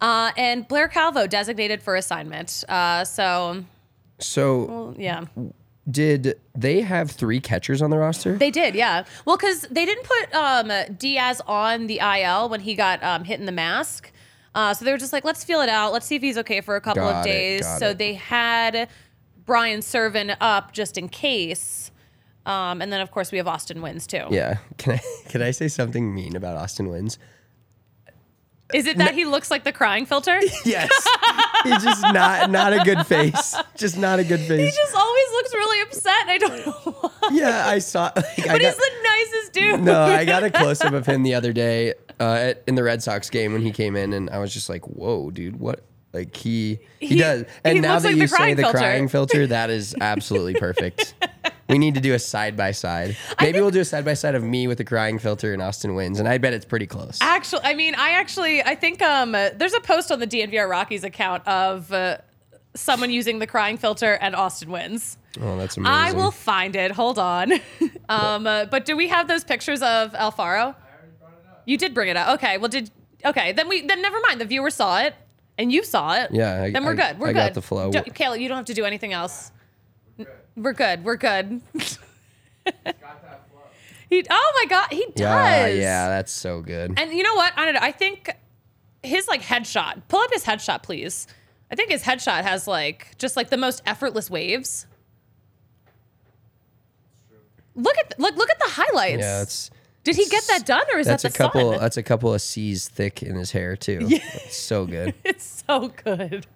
[0.00, 2.62] uh, and Blair Calvo designated for assignment.
[2.68, 3.64] Uh, so
[4.18, 5.24] So yeah,
[5.90, 8.36] did they have three catchers on the roster?
[8.36, 8.74] they did.
[8.74, 13.24] Yeah, well, because they didn't put um, Diaz on the IL when he got um,
[13.24, 14.10] hit in the mask.
[14.54, 15.92] Uh, so they were just like, let's feel it out.
[15.92, 17.60] Let's see if he's okay for a couple Got of days.
[17.62, 17.98] got so it.
[17.98, 18.88] they had
[19.44, 21.90] Brian Serven up just in case.
[22.46, 24.34] Um, and then of course we have Austin Wynns too.
[24.34, 24.58] yeah.
[24.78, 27.18] Can I can I say something mean about Austin Wynns?
[28.74, 30.40] Is it that he looks like the crying filter?
[30.64, 30.90] Yes.
[31.64, 33.56] He's just not not a good face.
[33.76, 34.74] Just not a good face.
[34.74, 36.14] he just always looks really upset.
[36.22, 37.28] And I don't know why.
[37.32, 38.12] yeah, I saw.
[38.14, 38.16] Like,
[38.48, 39.80] I But he's got, the nicest dude.
[39.82, 42.82] no, I got a close up of him the other day uh, at, in the
[42.84, 45.58] Red Sox game when he came in, and I was just like, "Whoa, dude!
[45.58, 47.44] What?" Like he he, He- does.
[47.64, 48.78] And he now that like the you say crying the filter.
[48.78, 51.14] crying filter, that is absolutely perfect.
[51.68, 53.16] We need to do a side by side.
[53.40, 55.92] Maybe we'll do a side by side of me with the crying filter and Austin
[55.92, 57.18] Wynns, and I bet it's pretty close.
[57.20, 61.02] Actually, I mean, I actually, I think um, there's a post on the DNVR Rockies
[61.02, 62.18] account of uh,
[62.74, 65.16] someone using the crying filter and Austin Wynns.
[65.40, 65.92] oh, that's amazing.
[65.94, 66.92] I will find it.
[66.92, 67.52] Hold on.
[68.08, 70.76] um, uh, but do we have those pictures of Alfaro?
[71.64, 72.34] You did bring it up.
[72.34, 72.58] Okay.
[72.58, 72.90] Well, did
[73.24, 73.50] okay?
[73.52, 74.40] Then we then never mind.
[74.40, 75.16] The viewer saw it,
[75.58, 76.30] and you saw it.
[76.32, 77.18] Yeah, I- then we're I- good.
[77.18, 77.38] We're I good.
[77.38, 77.90] got the flow.
[77.90, 79.50] Kayla, you don't have to do anything else.
[80.56, 81.04] We're good.
[81.04, 81.60] We're good.
[84.08, 84.24] he.
[84.30, 85.18] Oh my God, he does.
[85.18, 86.94] Yeah, yeah, that's so good.
[86.98, 87.52] And you know what?
[87.56, 87.80] I don't know.
[87.82, 88.34] I think
[89.02, 90.02] his like headshot.
[90.08, 91.26] Pull up his headshot, please.
[91.70, 94.86] I think his headshot has like just like the most effortless waves.
[97.74, 99.20] Look at look look at the highlights.
[99.20, 99.70] Yeah, it's
[100.06, 101.72] Did he get that done, or is that's that a the couple.
[101.72, 101.80] sun?
[101.80, 103.98] That's a couple of C's thick in his hair too.
[104.08, 105.14] It's so good.
[105.24, 106.46] It's so good.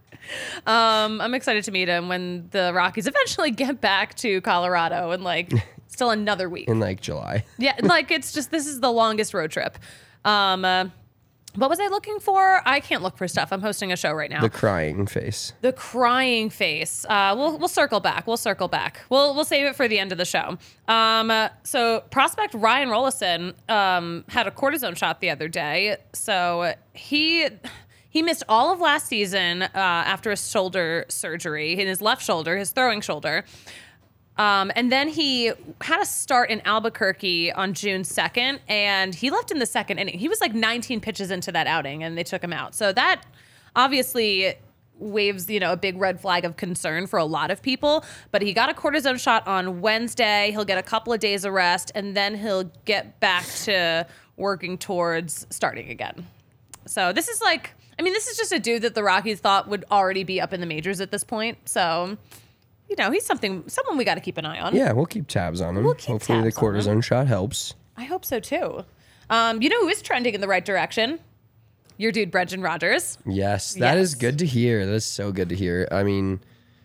[0.67, 5.25] Um, I'm excited to meet him when the Rockies eventually get back to Colorado and
[5.25, 5.53] like
[5.89, 6.69] still another week.
[6.69, 7.45] in like July.
[7.59, 9.79] Yeah, like it's just this is the longest road trip.
[10.25, 10.87] Um, uh,
[11.57, 12.63] what was I looking for?
[12.65, 13.53] I can't look for stuff.
[13.53, 14.41] I'm hosting a show right now.
[14.41, 15.53] The crying face.
[15.61, 17.05] The crying face.
[17.09, 18.27] Uh, we'll we'll circle back.
[18.27, 19.01] We'll circle back.
[19.11, 20.59] We'll we'll save it for the end of the show.
[20.89, 25.97] Um, uh, so prospect Ryan Rolison um, had a cortisone shot the other day.
[26.13, 27.49] So he
[28.09, 32.57] he missed all of last season uh, after a shoulder surgery in his left shoulder,
[32.57, 33.45] his throwing shoulder.
[34.37, 39.51] Um, and then he had a start in Albuquerque on June 2nd, and he left
[39.51, 40.19] in the second inning.
[40.19, 42.75] He was like 19 pitches into that outing, and they took him out.
[42.75, 43.23] So that
[43.77, 44.55] obviously
[45.01, 48.05] waves, you know, a big red flag of concern for a lot of people.
[48.31, 50.51] But he got a cortisone shot on Wednesday.
[50.53, 54.79] He'll get a couple of days of rest, and then he'll get back to working
[54.79, 56.27] towards starting again.
[56.87, 59.69] So this is like, I mean, this is just a dude that the Rockies thought
[59.69, 61.59] would already be up in the majors at this point.
[61.69, 62.17] So,
[62.91, 64.75] you know, he's something, someone we got to keep an eye on.
[64.75, 65.85] Yeah, we'll keep tabs on him.
[65.85, 67.01] We'll keep Hopefully, the tabs on him.
[67.01, 67.75] cortisone shot helps.
[67.97, 68.85] I hope so too.
[69.31, 71.21] Um, you know who is trending in the right direction?
[71.99, 73.19] Your dude, Brendan Rodgers.
[73.27, 74.21] Yes, that is Yes.
[74.21, 74.87] good to hear.
[74.87, 75.87] That's so good to hear.
[75.93, 76.41] I mean,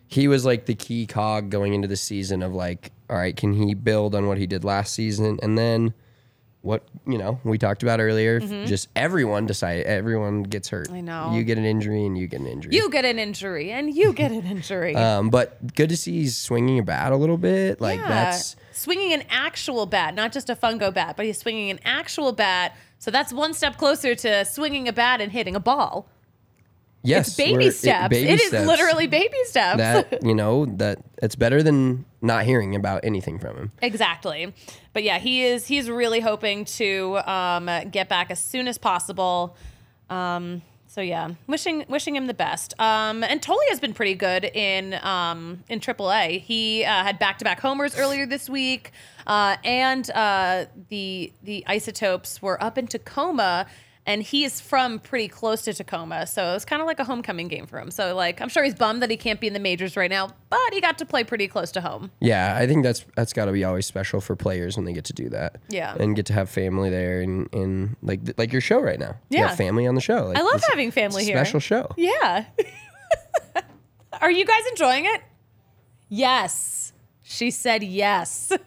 [0.08, 3.54] he was like the key cog going into the season of like, all right, can
[3.54, 5.40] he build on what he did last season?
[5.42, 5.94] And then
[6.66, 10.88] what, you know, we talked about earlier, just everyone decide everyone gets hurt.
[10.88, 10.96] Mm-hmm.
[10.96, 11.34] I know.
[11.34, 12.76] You get an injury and you get an injury.
[12.76, 14.96] You get an injury and you get an injury.
[14.96, 17.80] um, but good to see he's swinging a bat a little bit.
[17.80, 18.08] Like Yeah.
[18.08, 22.32] that's swinging an actual bat, not just a fungo bat, but he's swinging an actual
[22.32, 22.76] bat.
[22.98, 26.10] So that's one step closer to swinging a bat and hitting a ball.
[27.06, 28.10] Yes, It's baby we're- it- steps.
[28.10, 28.68] baby it is steps.
[28.68, 29.78] literally baby steps.
[29.78, 33.72] that you know that it's better than not hearing about anything from him.
[33.82, 34.54] Exactly.
[34.94, 39.56] But yeah, he is he's really hoping to um, get back as soon as possible.
[40.10, 42.74] Um, so yeah, wishing wishing him the best.
[42.80, 46.40] Um, and Toglia has been pretty good in um, in AAA.
[46.42, 48.92] He uh, had back to back homers earlier this week,
[49.28, 53.66] uh, and uh, the the Isotopes were up in Tacoma.
[54.08, 57.48] And he's from pretty close to Tacoma, so it was kind of like a homecoming
[57.48, 57.90] game for him.
[57.90, 60.30] So, like, I'm sure he's bummed that he can't be in the majors right now,
[60.52, 62.12] but he got to play pretty close to home.
[62.20, 65.06] Yeah, I think that's that's got to be always special for players when they get
[65.06, 65.56] to do that.
[65.70, 65.96] Yeah.
[66.00, 69.16] and get to have family there and, and like like your show right now.
[69.30, 69.48] You Yeah.
[69.48, 70.28] have family on the show.
[70.28, 71.38] Like, I love having family here.
[71.38, 71.90] Special show.
[71.98, 72.46] Yeah.
[74.22, 75.22] Are you guys enjoying it?
[76.10, 76.94] Yes.
[77.24, 78.52] She said yes.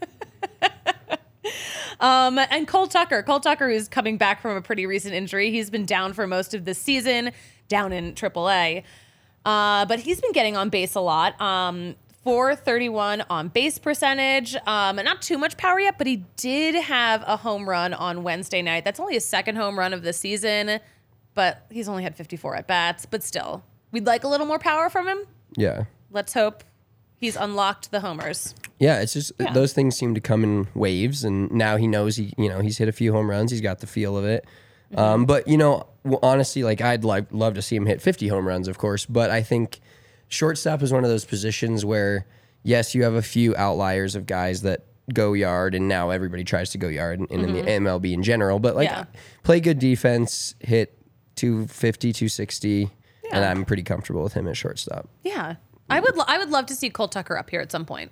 [2.00, 3.22] um, and Cole Tucker.
[3.22, 5.50] Cole Tucker who's coming back from a pretty recent injury.
[5.50, 7.32] He's been down for most of the season,
[7.68, 8.84] down in AAA.
[9.44, 11.40] Uh, but he's been getting on base a lot.
[11.40, 14.54] Um, 431 on base percentage.
[14.66, 18.60] Um, not too much power yet, but he did have a home run on Wednesday
[18.60, 18.84] night.
[18.84, 20.80] That's only his second home run of the season,
[21.34, 23.06] but he's only had 54 at bats.
[23.06, 25.20] But still, we'd like a little more power from him.
[25.56, 26.64] Yeah, Let's hope
[27.18, 28.54] he's unlocked the homers.
[28.78, 29.00] yeah.
[29.00, 29.52] It's just Yeah.
[29.52, 32.78] those things seem to come in waves, and now he knows he you know he's
[32.78, 33.50] hit a few home runs.
[33.50, 34.44] He's got the feel of it.
[34.92, 34.98] Mm-hmm.
[34.98, 38.28] Um, but you know, w- honestly, like I'd like love to see him hit 50
[38.28, 39.04] home runs, of course.
[39.04, 39.80] But I think
[40.28, 42.26] shortstop is one of those positions where
[42.62, 46.70] yes, you have a few outliers of guys that go yard, and now everybody tries
[46.70, 48.58] to go yard, and, and in the MLB in general.
[48.58, 48.98] But like, Mm-hmm.
[49.14, 49.20] Yeah.
[49.42, 50.98] play good defense, hit
[51.36, 52.90] 250, 260,
[53.32, 55.08] and I'm pretty comfortable with him at shortstop.
[55.22, 55.56] Yeah.
[55.90, 58.10] I would, lo- I would love to see Cole Tucker up here at some point.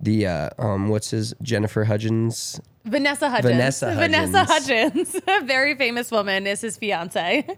[0.00, 2.60] The uh, um, what's his Jennifer Hudgens?
[2.84, 3.52] Vanessa Hudgens.
[3.52, 7.46] Vanessa Vanessa Hudgens, a very famous woman, is his fiance.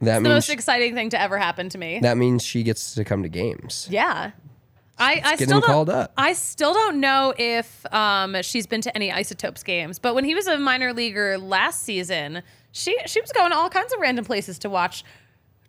[0.00, 2.00] That the means most exciting thing to ever happen to me.
[2.00, 3.86] that means she gets to come to games.
[3.88, 4.32] Yeah.
[4.98, 6.12] I, I get still him don't, called up.
[6.16, 10.34] I still don't know if um, she's been to any Isotopes games, but when he
[10.34, 14.24] was a minor leaguer last season, she she was going to all kinds of random
[14.24, 15.04] places to watch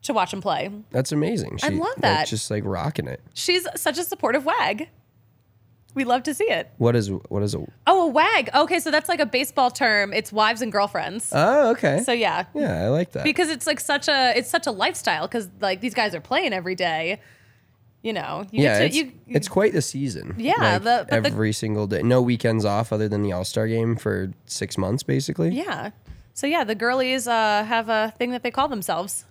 [0.04, 0.70] to watch him play.
[0.92, 1.58] That's amazing.
[1.58, 2.28] She, I love like, that.
[2.28, 3.22] just like rocking it.
[3.34, 4.90] She's such a supportive wag.
[5.96, 6.72] We love to see it.
[6.78, 7.64] What is what is a?
[7.86, 8.50] Oh, a wag.
[8.56, 10.12] Okay, so that's like a baseball term.
[10.12, 11.30] It's wives and girlfriends.
[11.32, 12.02] Oh, okay.
[12.04, 13.24] so yeah, yeah, I like that.
[13.24, 16.52] because it's like such a it's such a lifestyle because like these guys are playing
[16.52, 17.20] every day.
[18.02, 20.36] You know, you yeah, get it's, to, you, it's quite the season.
[20.38, 23.46] Yeah, Like, the- but the- every single day, no weekends off other than the All
[23.46, 25.52] Star game for six months, basically.
[25.52, 25.92] yeah.
[26.34, 29.24] So yeah, the girlies uh, have a thing that they call themselves.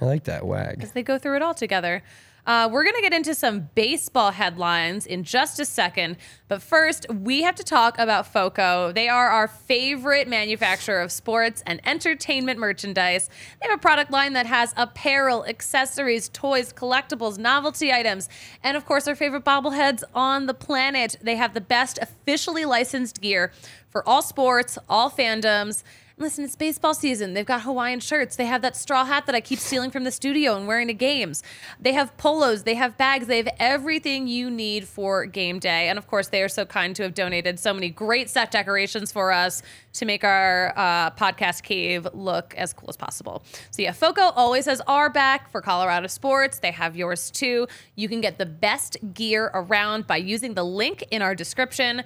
[0.00, 0.76] I like that wag.
[0.76, 2.02] Because they go through it all together.
[2.46, 6.16] Uh, we're going to get into some baseball headlines in just a second.
[6.48, 8.92] But first, we have to talk about FOCO.
[8.92, 13.28] They are our favorite manufacturer of sports and entertainment merchandise.
[13.60, 18.28] They have a product line that has apparel, accessories, toys, collectibles, novelty items,
[18.62, 21.16] and of course, our favorite bobbleheads on the planet.
[21.20, 23.52] They have the best officially licensed gear
[23.90, 25.82] for all sports, all fandoms.
[26.20, 27.32] Listen, it's baseball season.
[27.32, 28.36] They've got Hawaiian shirts.
[28.36, 30.92] They have that straw hat that I keep stealing from the studio and wearing to
[30.92, 31.42] games.
[31.80, 32.64] They have polos.
[32.64, 33.26] They have bags.
[33.26, 35.88] They have everything you need for game day.
[35.88, 39.10] And of course, they are so kind to have donated so many great set decorations
[39.10, 39.62] for us
[39.94, 43.42] to make our uh, podcast cave look as cool as possible.
[43.70, 46.58] So, yeah, FOCO always has our back for Colorado sports.
[46.58, 47.66] They have yours too.
[47.94, 52.02] You can get the best gear around by using the link in our description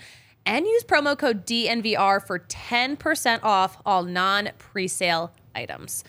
[0.47, 6.05] and use promo code DNVR for 10% off all non presale items.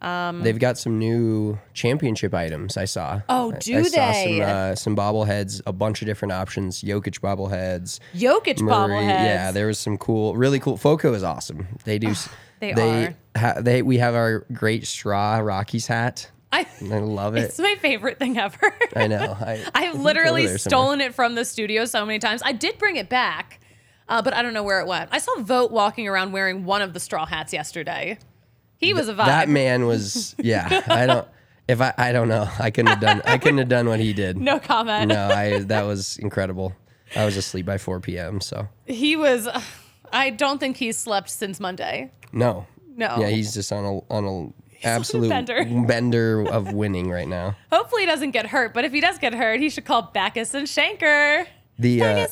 [0.00, 2.76] They've got some new championship items.
[2.76, 3.22] I saw.
[3.28, 4.38] Oh, I- do I saw they?
[4.38, 6.82] some uh, some bobbleheads, a bunch of different options.
[6.82, 7.98] Jokic bobbleheads.
[8.14, 8.72] Jokic Murray.
[8.74, 9.24] bobbleheads.
[9.24, 10.76] Yeah, there was some cool, really cool.
[10.76, 11.66] Foco is awesome.
[11.84, 12.14] They do.
[12.60, 16.30] They they Ha, they we have our great straw Rockies hat.
[16.50, 17.40] I, I love it.
[17.44, 18.72] it's my favorite thing ever.
[18.96, 19.36] I know.
[19.38, 20.58] I, I've literally somewhere.
[20.58, 22.40] stolen it from the studio so many times.
[22.44, 23.60] I did bring it back,
[24.08, 25.10] uh, but I don't know where it went.
[25.12, 28.18] I saw Vote walking around wearing one of the straw hats yesterday.
[28.76, 29.26] He was a vibe.
[29.26, 30.34] That man was.
[30.38, 31.28] Yeah, I don't.
[31.66, 32.48] If I, I don't know.
[32.58, 33.20] I couldn't have done.
[33.24, 34.38] I couldn't have done what he did.
[34.38, 35.08] no comment.
[35.08, 35.58] No, I.
[35.60, 36.74] That was incredible.
[37.16, 38.40] I was asleep by 4 p.m.
[38.40, 39.48] So He was.
[40.12, 42.10] I don't think he's slept since Monday.
[42.32, 42.66] no.
[42.96, 43.16] No.
[43.20, 45.64] Yeah, he's just on a on a absolute bender.
[45.86, 47.56] bender of winning right now.
[47.70, 48.74] Hopefully, he doesn't get hurt.
[48.74, 51.46] But if he does get hurt, he should call Bachus and Schanker.
[51.78, 52.26] The uh,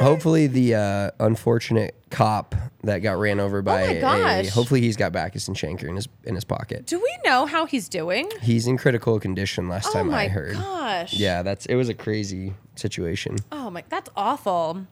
[0.00, 4.48] hopefully the uh, unfortunate cop that got ran over by Oh my a gosh.
[4.48, 6.86] hopefully he's got Bachus and Schanker in his in his pocket.
[6.86, 8.30] Do we know how he's doing?
[8.40, 9.68] He's in critical condition.
[9.68, 10.56] Last Oh time my I heard.
[10.56, 11.12] Oh my gosh.
[11.14, 13.36] Yeah, that's it was a crazy situation.
[13.52, 14.86] Oh my, that's awful.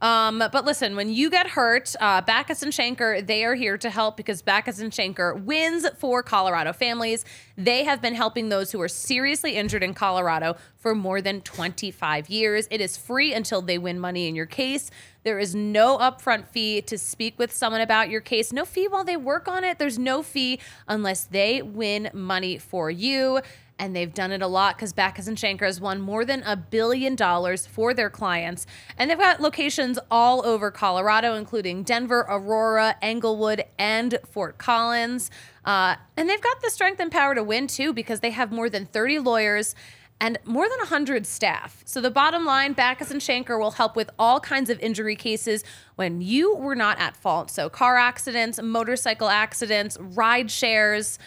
[0.00, 3.90] Um, but listen, when you get hurt, uh, Bachus and Schanker, they are here to
[3.90, 7.24] help because Bachus and Schanker wins for Colorado families.
[7.58, 12.30] They have been helping those who are seriously injured in Colorado for more than 25
[12.30, 12.66] years.
[12.70, 14.90] It is free until they win money in your case.
[15.22, 18.54] There is no upfront fee to speak with someone about your case.
[18.54, 19.78] No fee while they work on it.
[19.78, 23.40] There's no fee unless they win money for you
[23.80, 26.54] and they've done it a lot because Bachus and Schanker has won more than a
[26.54, 28.66] billion dollars for their clients.
[28.98, 35.30] And they've got locations all over Colorado, including Denver, Aurora, Englewood, and Fort Collins.
[35.64, 38.68] Uh, and they've got the strength and power to win too because they have more
[38.68, 39.74] than 30 lawyers
[40.20, 41.82] and more than 100 staff.
[41.86, 45.64] So the bottom line, Bachus and Schanker will help with all kinds of injury cases
[45.96, 47.50] when you were not at fault.
[47.50, 51.18] So car accidents, motorcycle accidents, ride shares,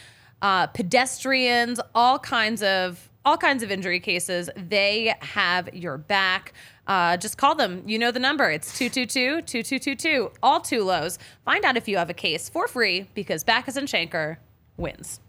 [0.44, 4.50] uh, pedestrians, all kinds of all kinds of injury cases.
[4.58, 6.54] They have your back.
[6.86, 7.82] Uh, just call them.
[7.88, 8.52] You know the number.
[8.52, 10.34] It's 222-2222.
[10.44, 11.18] All two lows.
[11.46, 14.38] Find out if you have a case for free because Bachus and Schanker
[14.76, 15.22] wins.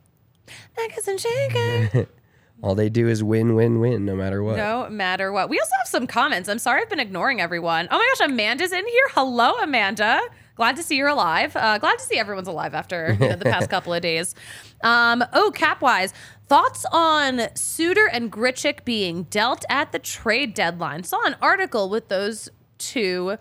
[0.76, 2.08] Bachus and Schanker.
[2.62, 4.56] All they do is win, win, win, no matter what.
[4.56, 5.48] No matter what.
[5.48, 6.48] We also have some comments.
[6.48, 7.88] I'm sorry I've been ignoring everyone.
[7.90, 9.06] Oh my gosh, Amanda's in here.
[9.10, 10.20] Hello, Amanda.
[10.56, 11.56] Glad to see you're alive.
[11.56, 14.34] Uh, glad to see everyone's alive after you know, the past couple of days.
[14.82, 16.12] Um, oh, Capwise,
[16.46, 21.02] thoughts on Suter and Grichuk being dealt at the trade deadline?
[21.02, 23.36] Saw an article with those two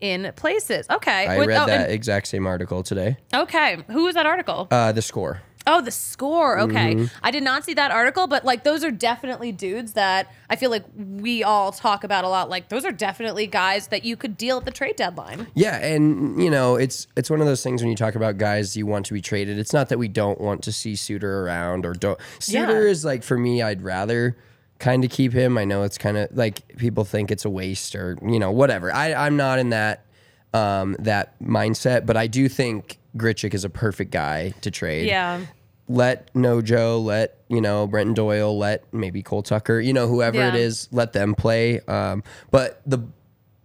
[0.00, 0.86] in places.
[0.90, 1.26] Okay.
[1.26, 3.16] I With- read oh, that and- exact same article today.
[3.34, 3.78] okay.
[3.88, 4.68] Who was that article?
[4.70, 5.40] Uh, the score.
[5.66, 6.58] Oh, the score.
[6.60, 6.94] Okay.
[6.94, 7.04] Mm-hmm.
[7.22, 10.70] I did not see that article, but like those are definitely dudes that I feel
[10.70, 12.50] like we all talk about a lot.
[12.50, 15.46] Like those are definitely guys that you could deal at the trade deadline.
[15.54, 18.76] Yeah, and you know, it's it's one of those things when you talk about guys
[18.76, 19.58] you want to be traded.
[19.58, 22.18] It's not that we don't want to see Suter around or don't.
[22.40, 22.90] Suter Yeah.
[22.90, 24.36] is like for me, I'd rather
[24.78, 25.56] kind of keep him.
[25.58, 28.92] I know it's kind of like people think it's a waste or you know whatever.
[28.92, 30.04] I I'm not in that
[30.52, 35.06] um that mindset, but I do think Grichuk is a perfect guy to trade.
[35.06, 35.44] Yeah.
[35.88, 40.54] Let Nojo, let you know Brenton Doyle, let maybe Cole Tucker, you know whoever it
[40.54, 40.60] Yeah.
[40.60, 41.80] is, let them play.
[41.80, 43.00] Um, but the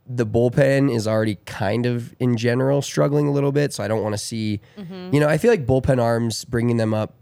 [0.09, 4.01] the bullpen is already kind of in general struggling a little bit, so I don't
[4.03, 4.61] want to see.
[4.77, 5.13] Mm-hmm.
[5.13, 7.13] You know, I feel like bullpen arms bringing them up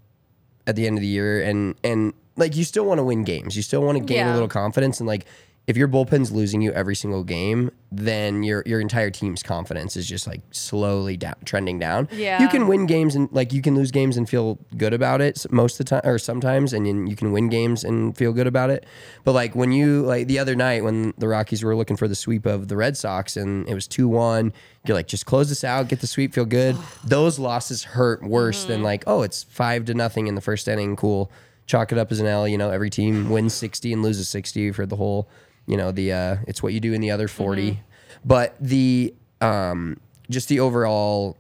[0.68, 3.56] at the end of the year, and and like you still want to win games,
[3.56, 4.32] you still want to gain Yeah.
[4.32, 5.26] a little confidence, and like
[5.68, 10.08] if your bullpen's losing you every single game, then your your entire team's confidence is
[10.08, 12.08] just like slowly down, trending down.
[12.12, 12.42] Yeah.
[12.42, 15.46] you can win games and like you can lose games and feel good about it
[15.52, 18.46] most of the time or sometimes, and then you can win games and feel good
[18.48, 18.86] about it.
[19.24, 22.16] But like when you like the other night when the Rockies were looking for the
[22.16, 24.54] sweep of the Red Sox and it was two one,
[24.86, 26.76] you're like just close this out, get the sweep, feel good.
[27.04, 28.72] Those losses hurt worse Mm-hmm.
[28.72, 31.32] than like oh it's five to nothing in the first inning, cool.
[31.66, 32.48] chalk it up as an L.
[32.48, 35.28] You know, every team wins 60 and loses 60 for the whole,
[35.68, 37.80] you know, the, uh, it's what you do in the other 40.
[38.24, 40.00] But the, um,
[40.30, 41.38] just the overall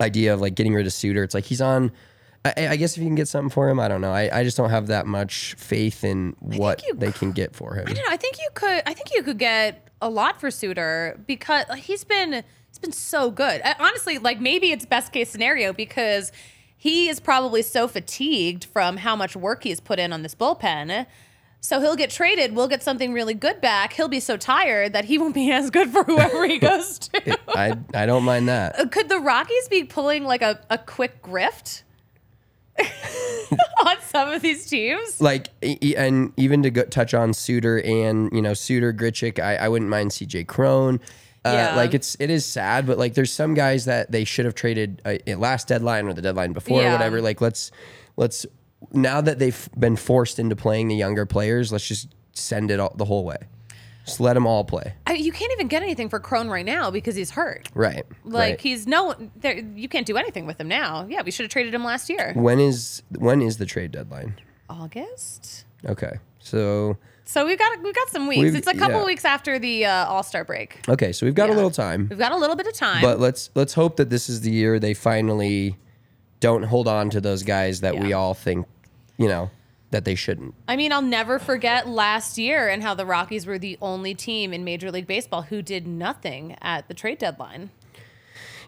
[0.00, 1.92] idea of like getting rid of Suter, it's like he's on,
[2.44, 4.12] I, I guess if you can get something for him, I don't know.
[4.12, 7.74] I, I just don't have that much faith in what you they can get for
[7.74, 7.84] him.
[7.88, 8.12] I don't know.
[8.12, 8.82] I think you could.
[8.86, 12.92] I think you could get a lot for Suter because like, he's been he's been
[12.92, 13.62] so good.
[13.62, 16.32] Uh, Honestly, like maybe it's best case scenario because
[16.76, 21.06] he is probably so fatigued from how much work he's put in on this bullpen.
[21.64, 22.54] So he'll get traded.
[22.54, 23.94] We'll get something really good back.
[23.94, 27.38] He'll be so tired that he won't be as good for whoever he goes to.
[27.48, 28.90] I, I don't mind that.
[28.92, 31.84] Could the Rockies be pulling like a, a quick grift
[33.86, 35.22] on some of these teams?
[35.22, 39.56] like e- and even to go, touch on Suter and you know Suter Grichuk, I,
[39.56, 40.44] I wouldn't mind C.J.
[40.44, 41.00] Cron.
[41.46, 41.76] Uh, Yeah.
[41.76, 45.00] Like it's it is sad, but like there's some guys that they should have traded
[45.06, 47.22] uh, at last deadline or the deadline before or whatever.
[47.22, 47.70] Like let's
[48.18, 48.44] let's
[48.92, 52.92] now that they've been forced into playing the younger players, let's just send it all,
[52.96, 53.36] the whole way.
[54.04, 54.92] Just let them all play.
[55.06, 57.70] I, you can't even get anything for Cron right now because he's hurt.
[57.74, 58.04] Right.
[58.24, 58.60] Like right.
[58.60, 61.06] he's no, there, you can't do anything with him now.
[61.08, 62.32] Yeah, we should have traded him last year.
[62.34, 64.38] when is when is the trade deadline?
[64.68, 65.64] August.
[65.86, 66.18] Okay.
[66.38, 68.54] So So we've got we've got some weeks.
[68.54, 69.06] It's a couple yeah.
[69.06, 70.86] weeks after the uh, All Star break.
[70.86, 72.08] okay, so we've got a little time.
[72.10, 73.00] We've got a little bit of time.
[73.00, 75.78] But let's let's hope that this is the year they finally
[76.40, 78.66] don't hold on to those guys that we all think,
[79.16, 79.50] you know,
[79.90, 80.54] that they shouldn't.
[80.66, 84.52] I mean, I'll never forget last year and how the Rockies were the only team
[84.52, 87.70] in Major League Baseball who did nothing at the trade deadline.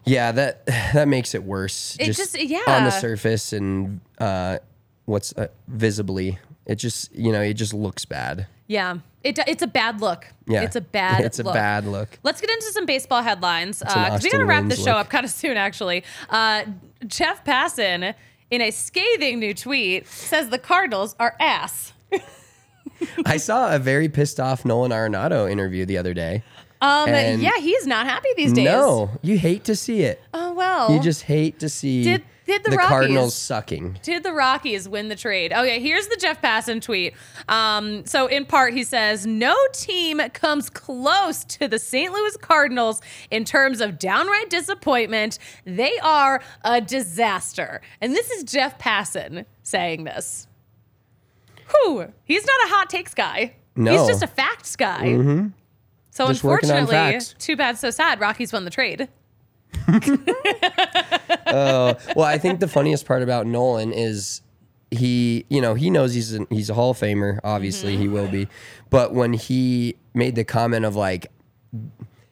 [0.05, 1.97] Yeah, that that makes it worse.
[1.99, 2.63] It just- yeah.
[2.67, 4.59] on the surface and uh,
[5.05, 8.47] what's uh, visibly, it just you know it just looks bad.
[8.67, 10.27] Yeah, it, it's a bad look.
[10.45, 11.21] Yeah, it's a bad.
[11.25, 11.53] It's a look.
[11.53, 12.19] bad look.
[12.23, 15.25] Let's get into some baseball headlines because we got to wrap this show up kind
[15.25, 15.57] of soon.
[15.57, 16.63] Actually, uh,
[17.05, 18.13] Jeff Passan,
[18.49, 21.93] in a scathing new tweet, says the Cardinals are ass.
[23.25, 26.43] I saw a very pissed off Nolan Arenado interview the other day.
[26.81, 28.65] Um, And- yeah, he's not happy these days.
[28.65, 30.21] No, you hate to see it.
[30.33, 30.91] Oh well.
[30.93, 33.99] You just hate to see Did- did the Cardinals Rockies- sucking.
[34.01, 35.51] Did the Rockies win the trade?
[35.53, 37.13] Oh yeah, here's the Jeff Passan tweet.
[37.47, 42.11] Um, so in part he says, "No team comes close to the St.
[42.11, 45.37] Louis Cardinals in terms of downright disappointment.
[45.65, 50.47] They are a disaster." And this is Jeff Passan saying this.
[51.69, 53.53] Whew, he's not a hot takes guy.
[53.75, 53.91] No.
[53.91, 55.03] he's just a facts guy.
[55.03, 55.47] Mm-hmm.
[56.09, 58.19] So Just unfortunately, too bad, so sad.
[58.19, 59.07] Rockies won the trade.
[61.47, 64.41] Well, I think the funniest part about Nolan is
[64.91, 67.39] he, you know, he knows he's an, he's a Hall of Famer.
[67.43, 68.47] Obviously, he will be.
[68.89, 71.31] But when he made the comment of like,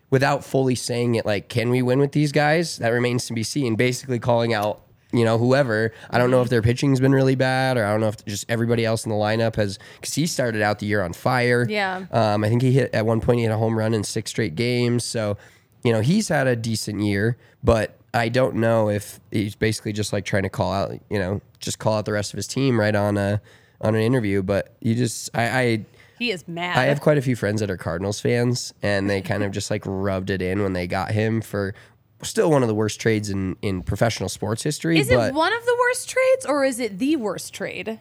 [0.10, 2.78] without fully saying it, like, can we win with these guys?
[2.78, 3.76] That remains to be seen.
[3.76, 5.92] Basically, calling out, you know, whoever.
[6.10, 8.46] I don't know if their pitching's been really bad, or I don't know if just
[8.50, 11.66] everybody else in the lineup has, because he started out the year on fire.
[11.70, 12.06] Yeah.
[12.12, 14.32] Um, I think he hit at one point he hit a home run in six
[14.32, 15.04] straight games.
[15.04, 15.38] So,
[15.86, 20.12] you know, he's had a decent year, but I don't know if he's basically just
[20.12, 22.80] like trying to call out, you know, just call out the rest of his team
[22.80, 23.40] right on a
[23.82, 24.42] on an interview.
[24.42, 25.86] But you just, I, I,
[26.18, 26.76] He is mad.
[26.78, 29.70] I have quite a few friends that are Cardinals fans, and they kind of just
[29.70, 31.76] like rubbed it in when they got him for
[32.24, 34.98] still one of the worst trades in in professional sports history.
[34.98, 38.00] is it one of the worst trades or is it the worst trade?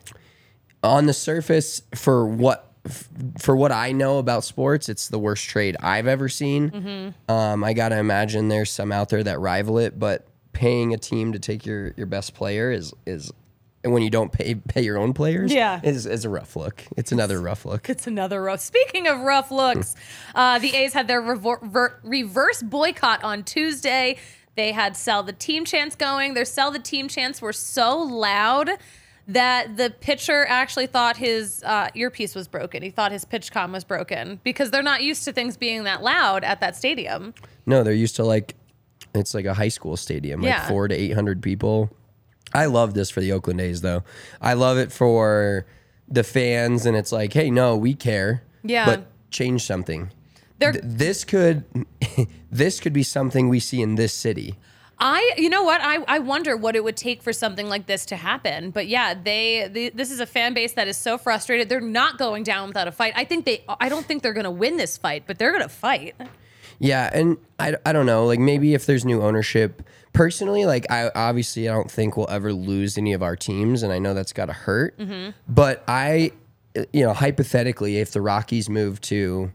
[0.82, 3.08] on the surface for what f-
[3.38, 6.70] for what I know about sports, it's the worst trade I've ever seen.
[6.70, 7.30] Mm-hmm.
[7.32, 11.32] Um, I gotta imagine there's some out there that rival it, but paying a team
[11.32, 13.32] to take your your best player is is
[13.82, 15.78] and when you don't pay pay your own players, Yeah.
[15.82, 16.82] is is a rough look.
[16.96, 17.90] It's another rough look.
[17.90, 18.60] It's another rough.
[18.60, 19.94] Speaking of rough looks,
[20.34, 24.16] uh, the A's had their ver- reverse boycott on Tuesday.
[24.56, 26.34] They had sell the team chants going.
[26.34, 28.70] Their sell the team chants were so loud
[29.28, 32.82] that the pitcher actually thought his uh, earpiece was broken.
[32.82, 36.44] He thought his PitchCom was broken because they're not used to things being that loud
[36.44, 37.32] at that stadium.
[37.66, 38.54] No, they're used to like
[39.14, 40.68] it's like a high school stadium, like Yeah.
[40.68, 41.90] four to eight hundred people.
[42.52, 44.04] I love this for the Oakland A's though.
[44.40, 45.66] I love it for
[46.08, 48.42] the fans, and it's like, hey, no, we care.
[48.62, 48.84] Yeah.
[48.86, 50.10] But change something.
[50.58, 51.64] They're Th- this could
[52.50, 54.56] this could be something we see in this city.
[54.98, 55.80] I, you know what?
[55.82, 58.70] I, I wonder what it would take for something like this to happen.
[58.70, 61.68] But yeah, they, they, this is a fan base that is so frustrated.
[61.68, 63.12] They're not going down without a fight.
[63.16, 65.62] I think they, I don't think they're going to win this fight, but they're going
[65.62, 66.14] to fight.
[66.78, 69.82] Yeah, and I, I don't know, like maybe if there's new ownership.
[70.12, 73.92] Personally, like I obviously I don't think we'll ever lose any of our teams, and
[73.92, 74.96] I know that's got to hurt.
[74.98, 75.30] Mm-hmm.
[75.48, 76.30] But I,
[76.92, 79.52] you know, hypothetically, if the Rockies move to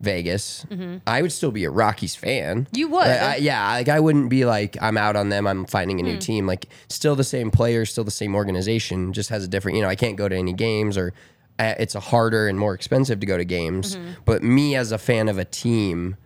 [0.00, 0.66] Vegas,
[1.06, 2.64] I would still be a Rockies fan.
[2.64, 2.76] Mm-hmm.
[2.76, 3.06] You would.
[3.06, 5.46] I- I- yeah, like I wouldn't be like I'm out on them.
[5.46, 6.46] I'm finding a new team.
[6.46, 9.76] Like still the same players, still the same organization, just has a different.
[9.76, 11.14] You know, I can't go to any games or
[11.58, 13.96] uh, it's a harder and more expensive to go to games.
[13.96, 14.10] Mm-hmm.
[14.24, 16.16] But me as a fan of a team,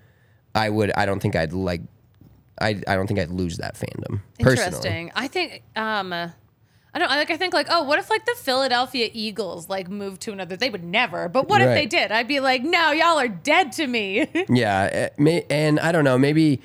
[0.55, 0.91] I would.
[0.93, 1.83] I don't think I'd like.
[2.61, 4.21] I I don't think I'd lose that fandom.
[4.41, 4.65] Personally.
[4.67, 5.13] Interesting.
[5.15, 6.33] I think um
[6.95, 9.89] I don't I like I think like, oh, what if like the Philadelphia Eagles like
[9.89, 11.29] moved to another they would never.
[11.29, 12.11] But what if they did?
[12.11, 16.17] I'd be like, "No, y'all are dead to me." Yeah, may, and I don't know.
[16.19, 16.61] Maybe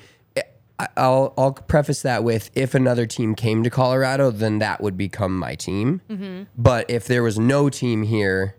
[0.78, 4.96] I- I'll I'll preface that with if another team came to Colorado, then that would
[4.96, 6.00] become my team.
[6.10, 6.44] Mm-hmm.
[6.56, 8.56] But if there was no team here,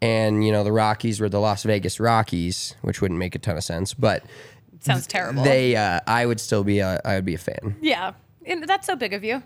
[0.00, 3.56] and you know the Rockies were the Las Vegas Rockies, which wouldn't make a ton
[3.56, 4.24] of sense, but
[4.80, 5.44] Sounds terrible.
[5.44, 7.76] they uh, I would still be a I would be a fan.
[7.80, 8.14] yeah.
[8.44, 9.40] And that's so big of you.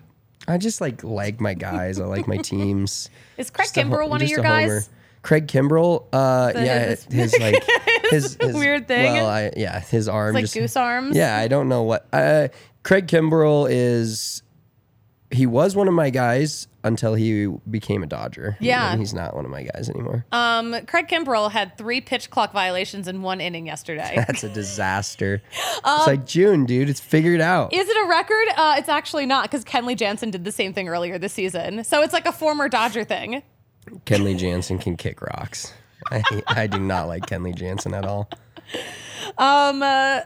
[0.49, 1.99] I just like like my guys.
[2.01, 3.11] I like my teams.
[3.37, 4.77] Is Craig Just a Kimbrel one of your a homer.
[4.81, 4.91] guys?
[5.23, 7.65] Craig Kimbrel, uh, The- yeah, his- his, like
[8.11, 9.13] his, his weird thing?
[9.15, 11.17] Well, I, yeah, his arm like just goose arms?
[11.17, 12.07] Yeah, I don't know what.
[12.13, 12.49] Uh,
[12.85, 14.43] Craig Kimbrel is.
[15.33, 18.57] He was one of my guys until he became a Dodger.
[18.61, 18.97] Yeah.
[18.97, 20.25] he's not one of my guys anymore.
[20.33, 24.15] Um, Craig Kimbrel had three pitch clock violations in one inning yesterday.
[24.27, 25.43] That's a disaster.
[25.85, 26.89] Um, it's like June, dude.
[26.89, 27.73] It's figured out.
[27.73, 28.49] Is it a record?
[28.57, 31.85] Uh, it's actually not because Kenley Jansen did the same thing earlier this season.
[31.85, 33.43] So it's like a former Dodger thing.
[34.05, 35.73] Kenley Jansen can kick rocks.
[36.11, 38.31] I, I do not like Kenley Jansen at all.
[39.39, 40.21] Um, uh,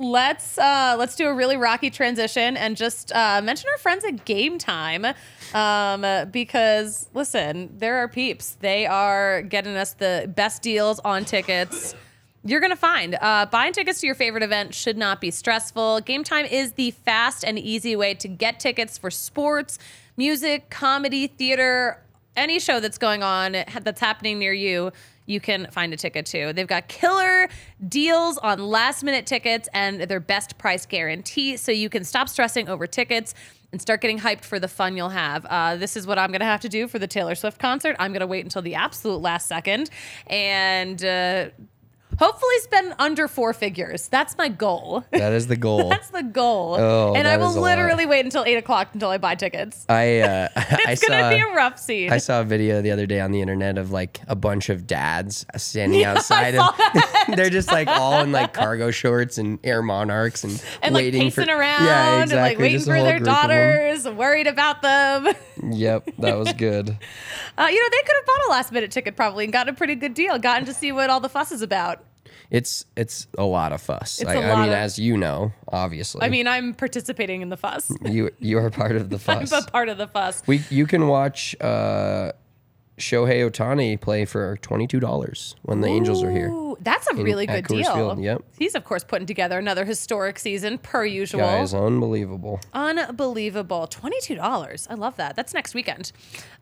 [0.00, 4.24] let's uh, let's do a really rocky transition and just uh, mention our friends at
[4.24, 5.14] Gametime,
[5.54, 8.56] um, because listen, there are peeps.
[8.60, 11.94] They are getting us the best deals on tickets.
[12.42, 16.00] You're gonna find uh, buying tickets to your favorite event should not be stressful.
[16.06, 19.78] Gametime is the fast and easy way to get tickets for sports,
[20.16, 22.02] music, comedy, theater,
[22.36, 24.92] any show that's going on that's happening near you,
[25.30, 26.52] you can find a ticket to.
[26.52, 27.48] They've got killer
[27.88, 32.68] deals on last minute tickets and their best price guarantee, so you can stop stressing
[32.68, 33.34] over tickets
[33.72, 35.46] and start getting hyped for the fun you'll have.
[35.46, 37.94] Uh, this is what I'm going to have to do for the Taylor Swift concert.
[38.00, 39.90] I'm going to wait until the absolute last second
[40.26, 41.04] and.
[41.04, 41.50] Uh,
[42.20, 44.06] Hopefully, spend under four figures.
[44.08, 45.04] That's my goal.
[45.20, 45.88] That is the goal.
[45.90, 46.76] That's the goal.
[46.78, 47.62] Oh, and I will a lot.
[47.62, 49.84] literally wait until eight o'clock until I buy tickets.
[49.88, 52.10] I uh, I It's gonna saw be a rough scene.
[52.12, 54.86] I saw a video the other day on the internet of like a bunch of
[54.86, 56.72] dads standing outside saw
[57.26, 61.02] and they're just like all in like cargo shorts and air monarchs and, and like
[61.04, 63.48] waiting pacing for around yeah and exactly like waiting just for their group of 'em.
[63.48, 65.28] daughters, worried about them.
[65.62, 66.88] Yep, that was good.
[67.58, 69.76] Uh, you know, they could have bought a last minute ticket probably and gotten a
[69.76, 72.02] pretty good deal, gotten to see what all the fuss is about.
[72.50, 74.22] It's it's a lot of fuss.
[74.24, 76.22] I I mean, of- as you know, obviously.
[76.22, 77.92] I mean, I'm participating in the fuss.
[78.04, 79.52] you you are part of the fuss.
[79.52, 80.42] I'm a part of the fuss.
[80.46, 82.32] we you can watch uh,
[83.00, 86.50] Shohei Ohtani play for twenty two dollars when the Angels are here.
[86.80, 87.94] That's a really good deal.
[87.94, 88.42] Field, yep.
[88.58, 91.40] He's of course putting together another historic season per usual.
[91.40, 92.60] Guy is unbelievable.
[92.72, 93.86] Unbelievable.
[93.90, 94.86] $22.
[94.88, 95.36] I love that.
[95.36, 96.12] That's next weekend.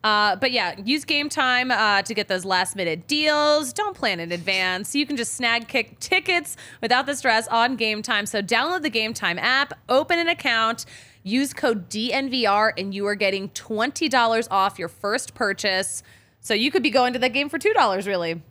[0.03, 3.71] Uh, but yeah, use Gametime uh, to get those last minute deals.
[3.71, 4.95] Don't plan in advance.
[4.95, 8.27] You can just snag kick tickets without the stress on Gametime.
[8.27, 10.85] So download the Gametime app, open an account,
[11.23, 16.03] use code DNVR, and you are getting $20 off your first purchase.
[16.41, 18.41] So you could be going to that game for $2, really.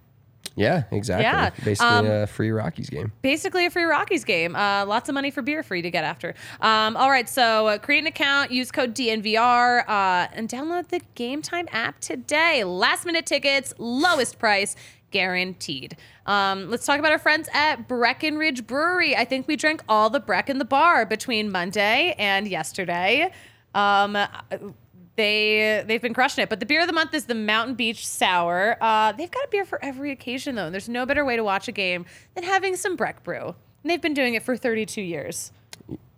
[0.56, 1.22] Yeah, exactly.
[1.24, 3.12] Yeah, Basically um, a free Rockies game.
[3.22, 4.56] basically a free Rockies game.
[4.56, 6.34] Uh, lots of money for beer free to get after.
[6.60, 11.00] Um, all right, so uh, create an account, use code DNVR, uh, and download the
[11.14, 12.64] Gametime app today.
[12.64, 14.74] Last minute tickets, lowest price.
[15.10, 15.96] Guaranteed.
[16.26, 19.16] Um, let's talk about our friends at Breckenridge Brewery.
[19.16, 23.32] I think we drank all the Breck in the bar between Monday and yesterday.
[23.74, 24.18] Um,
[25.18, 26.48] they they've been crushing it.
[26.48, 28.78] But the beer of the month is the Mountain Beach Sour.
[28.80, 30.64] Uh, they've got a beer for every occasion though.
[30.66, 33.54] And there's no better way to watch a game than having some Breck Brew.
[33.82, 35.52] And they've been doing it for 32 years.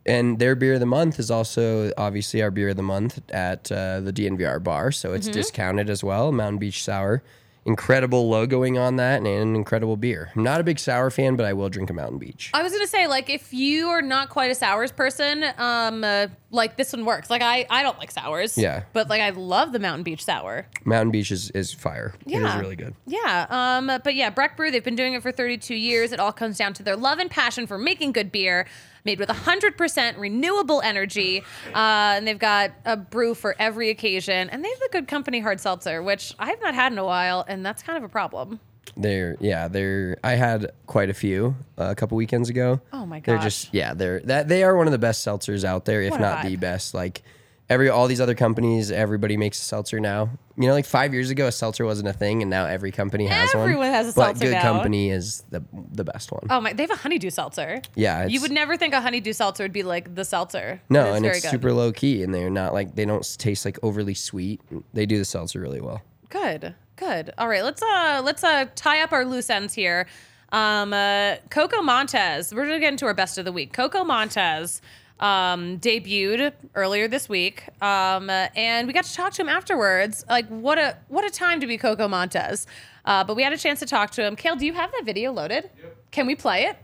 [0.07, 3.71] And their beer of the month is also obviously our beer of the month at
[3.71, 5.17] uh, the DNVR bar, so Mm-hmm.
[5.17, 6.33] it's discounted as well.
[6.33, 7.23] Mountain Beach Sour,
[7.67, 10.31] incredible logoing on that, and an incredible beer.
[10.35, 12.51] I'm not a big sour fan, but I will drink a Mountain Beach.
[12.55, 16.29] I was gonna say like if you are not quite a sours person, um, uh,
[16.51, 17.31] like this one works.
[17.31, 18.57] Like I I don't like sours.
[18.57, 18.85] Yeah.
[18.93, 20.67] But like I love the Mountain Beach Sour.
[20.85, 22.15] Mountain Beach is, is fire.
[22.27, 22.55] It Yeah.
[22.55, 22.95] is really good.
[23.07, 23.47] Yeah.
[23.51, 26.13] Um, but yeah, Breck Brew, they've been doing it for 32 years.
[26.13, 28.67] It all comes down to their love and passion for making good beer
[29.05, 31.43] made with 100% renewable energy.
[31.69, 34.51] Uh, and they've got a brew for every occasion.
[34.51, 37.05] And they have a good company hard seltzer, which I have not had in a
[37.05, 37.45] while.
[37.47, 38.61] And that's kind of a problem.
[38.97, 42.81] They're yeah, they're I had quite a few uh, a couple weekends ago.
[42.93, 43.33] Oh my god.
[43.33, 46.13] They're just yeah, they're that they are one of the best seltzers out there, if
[46.13, 46.93] What not the best.
[46.95, 47.23] Like
[47.71, 50.29] every all these other companies, everybody makes a seltzer now.
[50.57, 53.27] You know, like five years ago, a seltzer wasn't a thing, and now every company
[53.29, 53.63] has one.
[53.63, 54.63] Everyone has a but seltzer Good now.
[54.63, 55.63] Company is the
[55.93, 56.43] the best one.
[56.51, 57.81] Oh my, they have a honeydew seltzer.
[57.95, 60.83] Yeah, you would never think a honeydew seltzer would be like the seltzer.
[60.91, 61.53] no, but and very it's good.
[61.53, 64.61] super low key, and they're not like they don't taste like overly sweet.
[64.93, 66.03] They do the seltzer really well.
[66.29, 67.33] Good, good.
[67.39, 70.07] All right, let's uh let's uh tie up our loose ends here.
[70.53, 72.53] Um, uh, Coco Montes.
[72.53, 73.73] We're gonna get into our best of the week.
[73.73, 74.83] Coco Montes
[75.21, 80.25] um, debuted earlier this week, um, and we got to talk to him afterwards.
[80.29, 82.67] Like, what a what a time to be Coco Montes.
[83.05, 84.37] Uh, but we had a chance to talk to him.
[84.37, 85.71] Kale, do you have that video loaded?
[86.11, 86.77] Can we play it?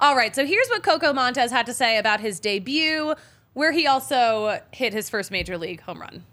[0.00, 0.34] All right.
[0.34, 3.14] So here's what Coco Montes had to say about his debut,
[3.54, 6.24] where he also hit his first major league home run.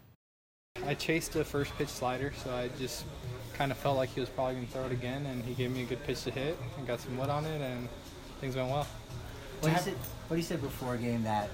[0.86, 3.04] I chased a first pitch slider, so I just
[3.54, 5.70] kind of felt like he was probably going to throw it again, and he gave
[5.70, 7.88] me a good pitch to hit and got some wood on it, and
[8.40, 8.86] things went well.
[9.60, 9.94] What he said,
[10.28, 11.48] what he said before a game that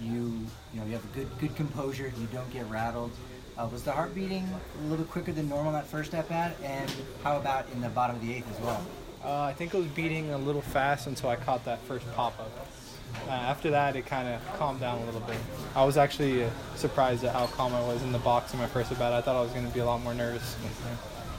[0.00, 3.10] you you know you have a good good composure, you don't get rattled.
[3.56, 4.48] Uh, was the heart beating
[4.80, 6.56] a little quicker than normal that first at bat?
[6.62, 6.92] And
[7.24, 8.86] how about in the bottom of the eighth as well?
[9.24, 12.38] Uh, I think it was beating a little fast until I caught that first pop
[12.38, 12.68] up.
[13.26, 15.38] Uh, after that, it kind of calmed down a little bit.
[15.74, 18.66] I was actually uh, surprised at how calm I was in the box in my
[18.66, 19.12] first at bat.
[19.12, 20.56] I thought I was going to be a lot more nervous.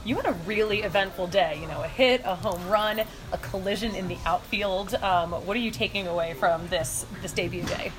[0.04, 1.58] You had a really eventful day.
[1.60, 3.00] You know, a hit, a home run,
[3.32, 4.94] a collision in the outfield.
[4.96, 7.92] Um, what are you taking away from this this debut day?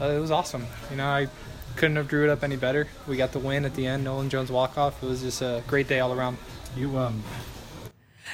[0.00, 0.66] Uh, it was awesome.
[0.90, 1.28] You know, I
[1.76, 2.88] couldn't have drew it up any better.
[3.06, 5.02] We got the win at the end, Nolan Jones walk off.
[5.02, 6.38] It was just a great day all around.
[6.76, 7.22] You um,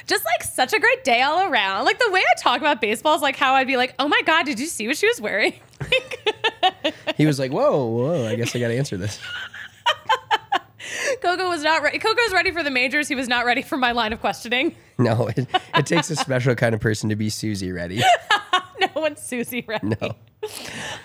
[0.07, 1.85] Just like such a great day all around.
[1.85, 4.21] Like the way I talk about baseball is like how I'd be like, oh my
[4.25, 5.53] god, did you see what she was wearing?
[7.17, 8.27] He was like, "Whoa, whoa!
[8.27, 9.19] I guess I got to answer this."
[11.21, 11.99] Coco was not ready.
[11.99, 13.07] Coco was ready for the majors.
[13.07, 14.75] He was not ready for my line of questioning.
[14.99, 18.01] No, it, it takes a special kind of person to be Suzie ready.
[18.81, 19.87] no one's Suzie ready.
[19.87, 20.13] No.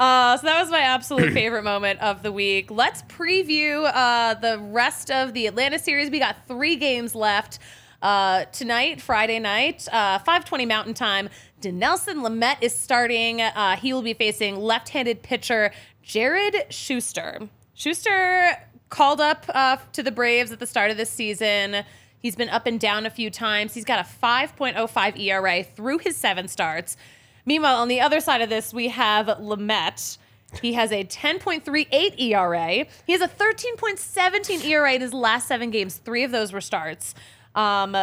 [0.01, 2.73] Uh, so that was my absolute favorite moment of the week.
[2.73, 6.11] Let's preview uh, the rest of the Atlanta series.
[6.11, 7.61] We got three games left
[8.03, 11.29] uh, tonight, Friday night, uh, 5:20 Mountain Time.
[11.61, 13.43] Dinelson Lamet is starting.
[13.43, 15.71] Uh, he will be facing left-handed pitcher
[16.03, 17.49] Jared Schuster.
[17.75, 18.59] Schuster
[18.95, 21.85] called up uh, to the Braves at the start of this season.
[22.21, 23.75] He's been up and down a few times.
[23.75, 26.97] He's got a 5.05 ERA through his seven starts.
[27.45, 30.19] Meanwhile, on the other side of this, we have Lamet.
[30.63, 32.87] He has a 10.38 ERA.
[33.05, 35.97] He has a 13.17 ERA in his last seven games.
[35.97, 37.17] Three of those were starts.
[37.57, 37.97] Um,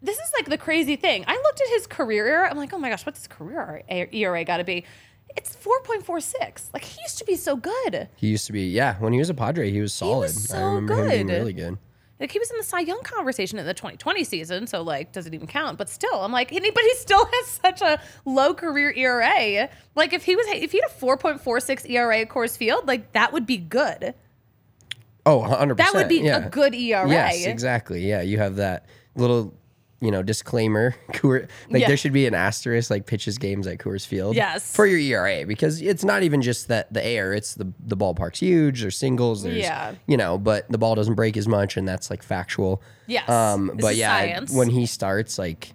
[0.00, 1.24] this is like the crazy thing.
[1.26, 2.48] I looked at his career ERA.
[2.48, 4.84] I'm like, oh my gosh, what's his career ERA got to be?
[5.36, 6.72] It's 4.46.
[6.72, 8.08] Like he used to be so good.
[8.16, 8.96] He used to be, yeah.
[8.98, 10.30] When he was a Padre, he was solid.
[10.30, 11.32] so I remember him being good.
[11.34, 11.78] really good.
[12.18, 15.26] Like he was in the Cy Young conversation in the 2020 season, so like does
[15.26, 15.76] it even count?
[15.76, 19.68] But still, I'm like, he- he still has such a low career ERA.
[19.94, 23.32] Like if he was if he had a 4.46 ERA at Coors Field, like that
[23.34, 24.14] would be good.
[25.26, 25.76] Oh, 100%.
[25.76, 26.46] That would be yeah.
[26.46, 27.08] a good ERA.
[27.08, 28.08] Yes, exactly.
[28.08, 29.52] Yeah, you have that little,
[30.00, 30.94] you know, disclaimer.
[31.14, 31.88] Coor, like Yeah.
[31.88, 34.36] there should be an asterisk like pitches games at Coors Field.
[34.36, 34.74] Yes.
[34.74, 38.40] For your ERA because it's not even just that the air, it's the the ballpark's
[38.40, 39.94] huge, there's singles, there's Yeah.
[40.06, 42.82] you know, but the ball doesn't break as much and that's like factual.
[43.06, 43.28] Yes.
[43.28, 44.52] Um This but yeah, science.
[44.52, 45.72] when he starts like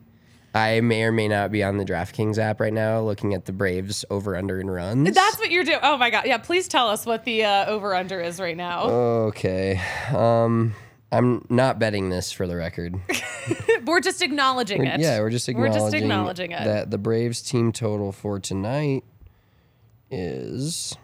[0.53, 3.53] I may or may not be on the DraftKings app right now looking at the
[3.53, 5.15] Braves over under and runs.
[5.15, 5.80] That's what you're doing.
[5.82, 6.26] Oh my god.
[6.26, 8.84] Yeah, please tell us what the uh, over under is right now.
[8.84, 9.82] Okay.
[10.13, 10.76] Um
[11.12, 12.95] I'm not betting this for the record.
[13.86, 14.99] we're just acknowledging it.
[15.01, 15.82] Yeah, we're just acknowledging, it.
[15.82, 16.64] We're just acknowledging it.
[16.64, 19.03] that the Braves team total for tonight
[20.09, 20.95] is.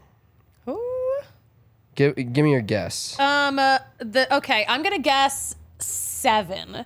[0.67, 1.19] Ooh.
[1.95, 3.19] Give give me your guess.
[3.19, 6.85] Um uh, the okay, I'm going to guess 7.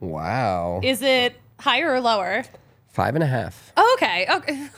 [0.00, 2.44] wow, Is it higher or lower?
[2.88, 3.72] five and a half.
[3.76, 4.26] Oh, okay.
[4.30, 4.68] Okay.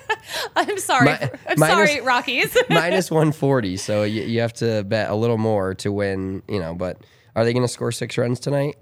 [0.56, 1.06] I'm sorry.
[1.06, 1.18] Mi-
[1.48, 2.56] I'm minus- sorry, Rockies.
[2.70, 6.42] Minus one forty, so you, you have to bet a little more to win.
[6.48, 6.98] You know, but
[7.36, 8.76] are they going to score six runs tonight?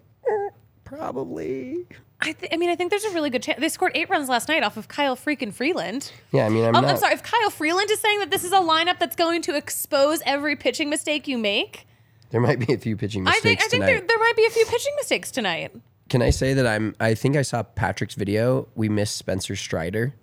[0.85, 1.87] Probably.
[2.21, 3.61] I, th- I mean, I think there's a really good chance.
[3.61, 6.11] They scored eight runs last night off of Kyle freaking Freeland.
[6.33, 6.91] Yeah, I mean, I'm Oh, not.
[6.91, 7.15] I'm sorry.
[7.15, 10.57] If Kyle Freeland is saying that this is a lineup that's going to expose every
[10.57, 11.87] pitching mistake you make,
[12.31, 14.47] There might be a few pitching I mistakes think I think there, there might be
[14.47, 15.73] a few pitching mistakes tonight.
[16.09, 16.97] Can I say that I'm?
[16.99, 18.67] I think I saw Patrick's video.
[18.75, 20.15] We missed Spencer Strider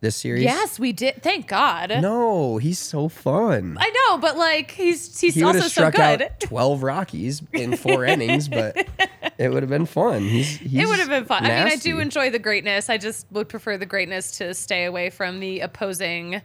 [0.00, 0.44] this series.
[0.44, 1.22] Yes, we did.
[1.22, 1.90] Thank God.
[2.00, 3.76] No, he's so fun.
[3.80, 6.22] I know, but like he's he's he also have so good.
[6.22, 8.76] out 12 Rockies in four innings, but
[9.38, 10.22] it would have been fun.
[10.22, 11.44] He's, he's it would have been fun.
[11.44, 12.90] I mean, I do enjoy the greatness.
[12.90, 16.42] I just would prefer the greatness to stay away from the opposing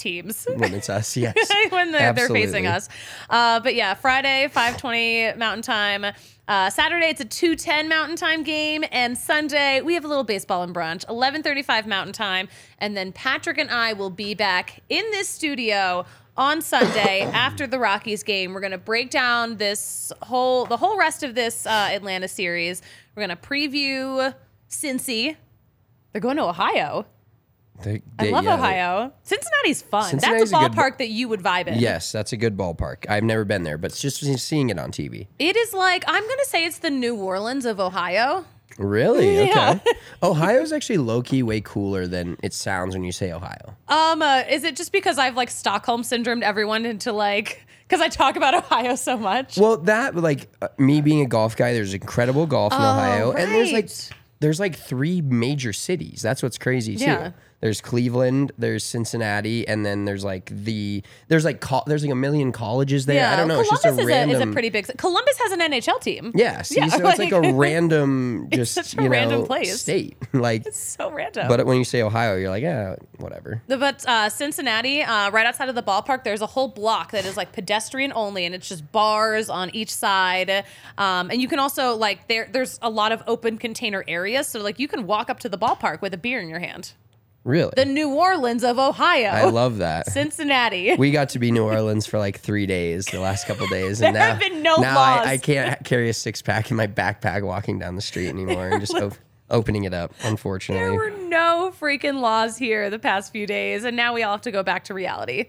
[0.00, 0.46] teams.
[0.56, 1.36] when it's us, yes.
[1.70, 2.88] when they're, they're facing us.
[3.28, 6.06] Uh, but yeah, Friday, 520 Mountain Time.
[6.48, 8.84] Uh, Saturday, it's a 210 Mountain Time game.
[8.90, 12.48] And Sunday, we have a little baseball and brunch, 1135 Mountain Time.
[12.78, 16.04] And then Patrick and I will be back in this studio
[16.36, 18.52] on Sunday after the Rockies game.
[18.52, 22.82] We're going to break down this whole, the whole rest of this uh, Atlanta series.
[23.14, 24.34] We're going to preview
[24.68, 25.36] Cincy.
[26.12, 27.06] They're going to Ohio.
[27.82, 29.12] They- I love yeah, they- Ohio.
[29.22, 30.10] Cincinnati's fun.
[30.10, 31.78] Cincinnati's a That's a ballpark that you would vibe in.
[31.78, 33.06] Yes, that's a good ballpark.
[33.08, 35.26] I've never been there, but it's just seeing it on TV.
[35.38, 38.44] It is like I'm gonna say it's the New Orleans of Ohio.
[38.78, 39.36] Really?
[39.46, 39.78] Yeah.
[39.84, 39.98] Okay.
[40.22, 43.76] Ohio's actually low key way cooler than it sounds when you say Ohio.
[43.88, 48.08] Um, uh, is it just because I've like Stockholm syndromed everyone into like because I
[48.08, 49.58] talk about Ohio so much?
[49.58, 53.50] Well, that like uh, me being a golf guy, there's incredible golf in Ohio, and
[53.52, 56.22] there's like Oh, there's like three major cities.
[56.22, 57.04] That's what's crazy too.
[57.04, 57.32] Yeah.
[57.60, 62.14] There's Cleveland, there's Cincinnati, and then there's like the there's like co- there's like a
[62.14, 63.26] million colleges there.
[63.26, 63.62] I don't know.
[63.62, 64.36] Columbus it's just a is, random.
[64.36, 64.86] a, is a pretty big.
[64.96, 66.32] Columbus has an NHL team.
[66.34, 66.62] yeah.
[66.62, 69.78] See, Yeah, so it's like a random, just a you know, random place.
[69.80, 70.16] state.
[70.32, 71.48] like, it's So random.
[71.48, 73.62] but when you say Ohio, you're like, yeah, whatever.
[73.68, 77.36] But uh, Cincinnati, uh, right outside of the ballpark, there's a whole block that is
[77.36, 80.64] like pedestrian only, and it's just bars on each side.
[80.96, 82.48] Um, and you can also like there.
[82.50, 85.58] There's a lot of open container areas, so like you can walk up to the
[85.58, 86.92] ballpark with a beer in your hand.
[87.42, 89.28] Really, The New Orleans of Ohio.
[89.30, 90.06] I love that.
[90.12, 90.94] Cincinnati.
[90.96, 94.14] we got to be New Orleans for like three days, the last couple days, and
[94.14, 95.26] There now, have been no now laws.
[95.26, 98.68] I, I can't carry a six pack in my backpack walking down the street anymore,
[98.68, 99.14] and just op-
[99.48, 100.12] opening it up.
[100.22, 100.84] Unfortunately.
[100.84, 104.42] There were no freaking laws here the past few days, and now we all have
[104.42, 105.46] to go back to reality.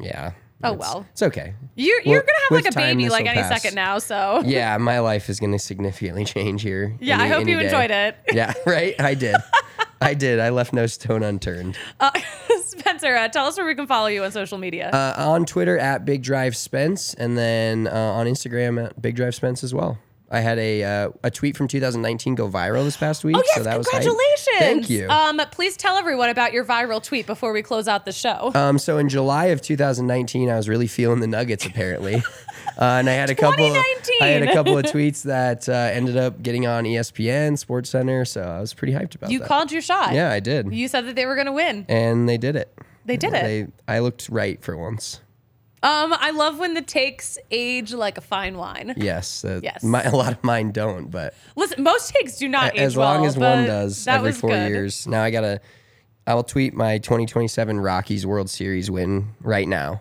[0.00, 0.32] yeah.
[0.64, 1.06] Oh, It's- well.
[1.12, 1.54] it's okay.
[1.74, 3.48] You're, you're gonna have like a time, baby like any pass.
[3.62, 6.96] second now, so Yeah, my life is going to significantly change here.
[7.00, 7.64] Yeah, I hope you day.
[7.66, 8.16] enjoyed it.
[8.32, 8.98] Yeah, right.
[8.98, 9.36] I did.
[10.00, 10.40] I did.
[10.40, 11.76] I left no stone unturned.
[12.00, 12.10] uh,
[12.64, 14.90] Spencer, uh, tell us where we can follow you on social media.
[14.90, 19.34] Uh, on Twitter at Big Drive Spence, and then uh, on Instagram at Big Drive
[19.34, 19.98] Spence as well.
[20.30, 23.36] I had a uh, a tweet from 2019 go viral this past week.
[23.36, 24.02] oh yes, so that was hype.
[24.02, 24.58] congratulations!
[24.58, 25.08] Thank you.
[25.08, 28.50] Um, please tell everyone about your viral tweet before we close out the show.
[28.54, 32.16] Um, so in July of 2019, I was really feeling the Nuggets apparently,
[32.78, 33.64] uh, and I had a couple.
[34.20, 38.26] I had a couple of tweets that uh, ended up getting on ESPN, SportsCenter.
[38.26, 39.48] So I was pretty hyped about you that.
[39.48, 40.12] called your shot.
[40.12, 41.86] Yeah, I did, You said that they were gonna win.
[41.88, 42.76] and they did it.
[43.04, 43.42] They did it.
[43.42, 45.20] They, I looked right for once.
[45.86, 48.94] Um, I love when the takes age like a fine wine.
[48.96, 49.44] Yes.
[49.44, 49.82] Uh, Yes.
[49.84, 53.20] My, a lot of mine don't, but Listen, most takes do not age as long
[53.20, 54.68] well, as one does every four good.
[54.68, 55.06] years.
[55.06, 55.60] Now I gotta.
[56.26, 60.00] I will tweet my 2027 Rockies World Series win right now,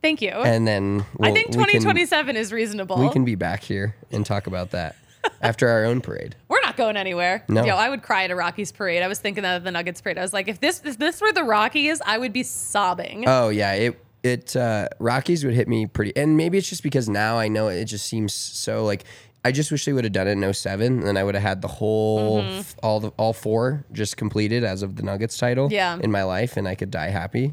[0.00, 0.28] Thank you.
[0.30, 2.96] and then I we'll- think we can- 2027 is reasonable.
[2.98, 4.94] we can be back here and talk about that
[5.42, 6.36] after our own parade.
[6.48, 7.42] We're not going anywhere.
[7.48, 7.64] No.
[7.64, 9.02] Yo, I would cry at a Rockies parade.
[9.02, 10.18] I was thinking that at the Nuggets parade.
[10.18, 13.24] I was like, if this if this were the Rockies, I would be sobbing.
[13.26, 17.08] Oh yeah, it it uh, Rockies would hit me pretty, and maybe it's just because
[17.08, 19.04] now I know it just seems so like.
[19.46, 21.42] I just wish they would have done it in 07, and then I would have
[21.42, 25.68] had the whole f- all the all four just completed as of the Nuggets title
[25.70, 25.98] Yeah.
[26.02, 27.52] in my life, and I could die happy.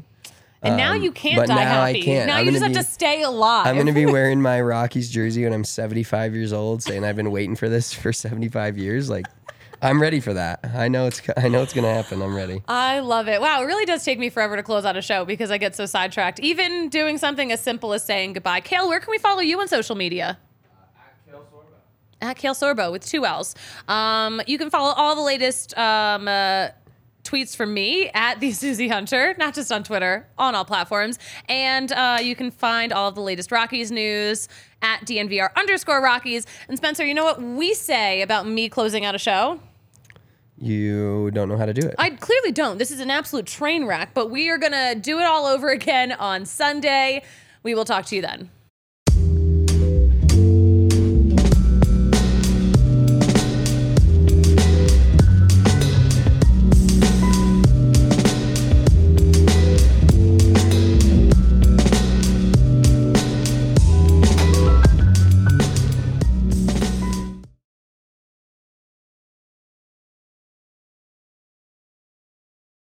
[0.62, 2.28] and now you can't um, but die now I can't.
[2.28, 3.66] Now I'm you just gonna have to stay alive.
[3.66, 7.30] I'm gonna be wearing my Rockies jersey when I'm 75 years old, saying I've been
[7.30, 9.10] waiting for this for 75 years.
[9.10, 9.26] Like,
[9.82, 10.60] I'm ready for that.
[10.74, 12.22] I know it's I know it's gonna happen.
[12.22, 12.62] I'm ready.
[12.68, 13.40] I love it.
[13.40, 15.74] Wow, it really does take me forever to close out a show because I get
[15.74, 16.38] so sidetracked.
[16.38, 18.60] Even doing something as simple as saying goodbye.
[18.60, 20.38] Kale, where can we follow you on social media?
[22.20, 23.56] At Kale Sorbo with two L's.
[23.88, 26.68] Um, you can follow all the latest um, uh,
[27.24, 31.18] tweets from me at the Suzie Hunter, not just on Twitter, on all platforms.
[31.48, 34.46] And uh, you can find all of the latest Rockies news
[34.82, 36.46] at DNVR underscore Rockies.
[36.68, 39.58] And Spencer, you know what we say about me closing out a show?
[40.62, 41.96] You don't know how to do it.
[41.98, 42.78] I clearly don't.
[42.78, 45.70] This is an absolute train wreck, but we are going to do it all over
[45.70, 47.24] again on Sunday.
[47.64, 48.48] We will talk to you then.